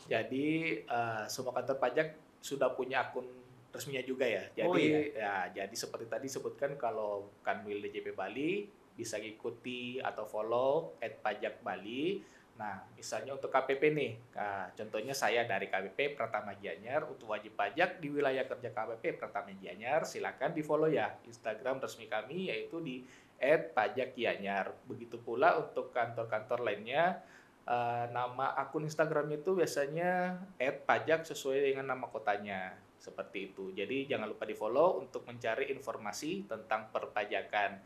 Jadi 0.08 0.48
eh, 0.88 1.24
semua 1.28 1.52
kantor 1.52 1.78
pajak 1.84 2.16
sudah 2.40 2.72
punya 2.72 3.04
akun 3.04 3.28
resminya 3.76 4.02
juga 4.02 4.24
ya. 4.24 4.48
Jadi 4.56 4.66
Oh, 4.72 4.80
iya. 4.80 5.04
ya 5.14 5.34
jadi 5.64 5.76
seperti 5.76 6.08
tadi 6.08 6.28
sebutkan 6.32 6.80
kalau 6.80 7.28
Kanwil 7.44 7.84
DJP 7.84 8.16
Bali 8.16 8.66
bisa 8.96 9.20
ikuti 9.20 10.00
atau 10.00 10.24
follow 10.26 10.96
@pajak 10.98 11.62
Bali. 11.62 12.24
Nah, 12.58 12.90
misalnya 12.98 13.38
untuk 13.38 13.54
KPP 13.54 13.94
nih, 13.94 14.12
nah, 14.34 14.74
contohnya 14.74 15.14
saya 15.14 15.46
dari 15.46 15.70
KPP 15.70 16.18
Pratama 16.18 16.58
Gianyar 16.58 17.06
untuk 17.06 17.30
wajib 17.30 17.54
pajak 17.54 18.02
di 18.02 18.10
wilayah 18.10 18.50
kerja 18.50 18.74
KPP 18.74 19.22
Pratama 19.22 19.54
Gianyar, 19.54 20.10
silakan 20.10 20.58
di 20.58 20.66
follow 20.66 20.90
ya 20.90 21.22
Instagram 21.22 21.78
resmi 21.78 22.10
kami 22.10 22.50
yaitu 22.50 22.82
di 22.82 23.06
@pajakgianyar. 23.38 24.90
Begitu 24.90 25.22
pula 25.22 25.62
untuk 25.62 25.94
kantor-kantor 25.94 26.66
lainnya 26.66 27.22
eh, 27.70 28.06
nama 28.10 28.58
akun 28.58 28.90
Instagramnya 28.90 29.38
itu 29.38 29.54
biasanya 29.54 30.42
@pajak 30.58 31.30
sesuai 31.30 31.62
dengan 31.62 31.94
nama 31.94 32.10
kotanya 32.10 32.74
seperti 32.98 33.54
itu. 33.54 33.70
Jadi 33.72 34.10
jangan 34.10 34.34
lupa 34.34 34.50
di 34.50 34.58
follow 34.58 34.98
untuk 34.98 35.24
mencari 35.30 35.70
informasi 35.70 36.50
tentang 36.50 36.90
perpajakan. 36.90 37.78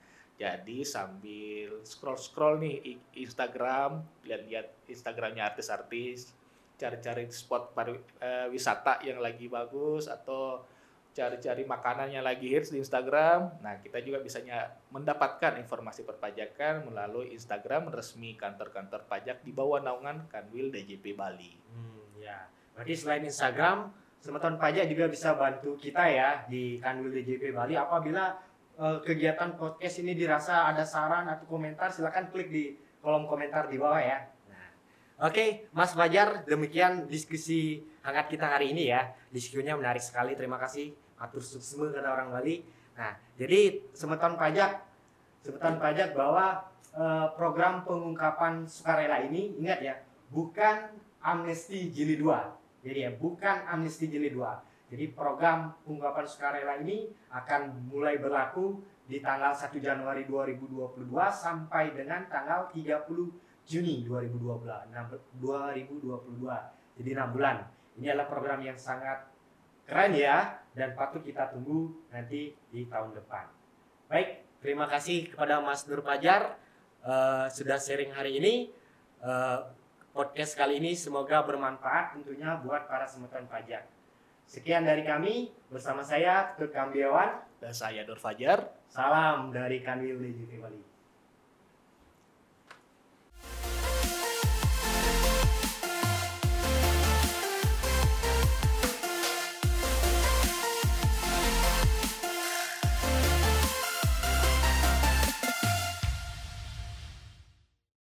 Jadi 0.42 0.82
sambil 0.82 1.86
scroll-scroll 1.86 2.58
nih 2.66 2.98
Instagram, 3.14 4.02
lihat-lihat 4.26 4.90
Instagramnya 4.90 5.54
artis-artis, 5.54 6.34
cari-cari 6.82 7.30
spot 7.30 7.78
pari- 7.78 8.02
eh, 8.18 8.50
yang 9.06 9.22
lagi 9.22 9.46
bagus 9.46 10.10
atau 10.10 10.66
cari-cari 11.14 11.62
makanan 11.68 12.10
yang 12.10 12.26
lagi 12.26 12.50
hits 12.50 12.74
di 12.74 12.82
Instagram. 12.82 13.62
Nah, 13.62 13.78
kita 13.86 14.02
juga 14.02 14.18
bisanya 14.24 14.74
mendapatkan 14.90 15.62
informasi 15.62 16.08
perpajakan 16.10 16.90
melalui 16.90 17.38
Instagram 17.38 17.94
resmi 17.94 18.34
kantor-kantor 18.34 19.06
pajak 19.06 19.46
di 19.46 19.54
bawah 19.54 19.78
naungan 19.78 20.26
Kanwil 20.26 20.74
DJP 20.74 21.14
Bali. 21.14 21.54
Hmm, 21.70 22.18
ya. 22.18 22.50
Berarti 22.74 22.98
selain 22.98 23.28
Instagram, 23.28 23.94
Semeton 24.24 24.56
Pajak 24.58 24.86
juga 24.90 25.06
bisa 25.12 25.36
bantu 25.36 25.76
kita 25.76 26.06
ya 26.08 26.46
di 26.48 26.80
Kanwil 26.80 27.12
DJP 27.12 27.52
Bali. 27.52 27.76
Apabila 27.76 28.32
eh, 28.82 29.00
kegiatan 29.06 29.54
podcast 29.54 30.02
ini 30.02 30.18
dirasa 30.18 30.66
ada 30.66 30.82
saran 30.82 31.30
atau 31.30 31.46
komentar, 31.46 31.94
silakan 31.94 32.34
klik 32.34 32.50
di 32.50 32.74
kolom 32.98 33.30
komentar 33.30 33.70
di 33.70 33.78
bawah 33.78 34.02
ya. 34.02 34.26
Nah, 34.50 35.30
Oke, 35.30 35.70
Mas 35.78 35.94
Fajar, 35.94 36.42
demikian 36.50 37.06
diskusi 37.06 37.86
hangat 38.02 38.34
kita 38.34 38.50
hari 38.50 38.74
ini 38.74 38.90
ya. 38.90 39.14
Diskusinya 39.30 39.78
menarik 39.78 40.02
sekali. 40.02 40.34
Terima 40.34 40.58
kasih. 40.58 40.94
Atur 41.22 41.46
suksma 41.46 41.94
kata 41.94 42.10
orang 42.10 42.34
Bali. 42.34 42.66
Nah, 42.98 43.14
jadi 43.38 43.86
Semeton 43.94 44.36
Pajak, 44.36 44.82
Semeton 45.46 45.78
Pajak 45.78 46.18
bahwa 46.18 46.66
eh, 46.98 47.28
program 47.38 47.86
pengungkapan 47.86 48.66
sukarela 48.66 49.22
ini 49.22 49.58
ingat 49.62 49.80
ya, 49.86 49.96
bukan 50.34 50.98
amnesti 51.22 51.94
jilid 51.94 52.26
2. 52.26 52.82
Jadi 52.82 53.00
ya, 53.06 53.12
bukan 53.14 53.70
amnesti 53.70 54.10
jilid 54.10 54.34
2. 54.34 54.71
Jadi 54.92 55.16
program 55.16 55.72
pengungkapan 55.88 56.28
sukarela 56.28 56.76
ini 56.84 57.08
akan 57.32 57.88
mulai 57.88 58.20
berlaku 58.20 58.84
di 59.08 59.24
tanggal 59.24 59.56
1 59.56 59.72
Januari 59.80 60.28
2022 60.28 61.08
sampai 61.32 61.96
dengan 61.96 62.28
tanggal 62.28 62.68
30 62.68 63.08
Juni 63.64 64.04
2022. 64.04 64.92
2022. 65.40 67.00
Jadi 67.00 67.10
6 67.16 67.32
bulan. 67.32 67.64
Ini 67.96 68.12
adalah 68.12 68.28
program 68.28 68.60
yang 68.60 68.76
sangat 68.76 69.32
keren 69.88 70.12
ya 70.12 70.60
dan 70.76 70.92
patut 70.92 71.24
kita 71.24 71.56
tunggu 71.56 71.96
nanti 72.12 72.52
di 72.68 72.84
tahun 72.92 73.16
depan. 73.16 73.48
Baik, 74.12 74.44
terima 74.60 74.92
kasih 74.92 75.32
kepada 75.32 75.64
Mas 75.64 75.88
Nur 75.88 76.04
Pajar 76.04 76.60
eh, 77.08 77.48
sudah 77.48 77.80
sharing 77.80 78.12
hari 78.12 78.44
ini. 78.44 78.54
Eh, 79.24 79.60
podcast 80.12 80.60
kali 80.60 80.84
ini 80.84 81.00
semoga 81.00 81.40
bermanfaat 81.48 82.20
tentunya 82.20 82.60
buat 82.60 82.92
para 82.92 83.08
semeton 83.08 83.48
pajak. 83.48 84.01
Sekian 84.52 84.84
dari 84.84 85.08
kami 85.08 85.48
bersama 85.72 86.04
saya 86.04 86.52
Ketut 86.52 86.76
Kambiawan. 86.76 87.40
Dan 87.64 87.72
saya 87.72 88.04
Nur 88.04 88.20
Fajar. 88.20 88.84
Salam 88.92 89.56
dari 89.56 89.80
Kanwil 89.80 90.20
DJP 90.20 90.60
Bali. 90.60 90.91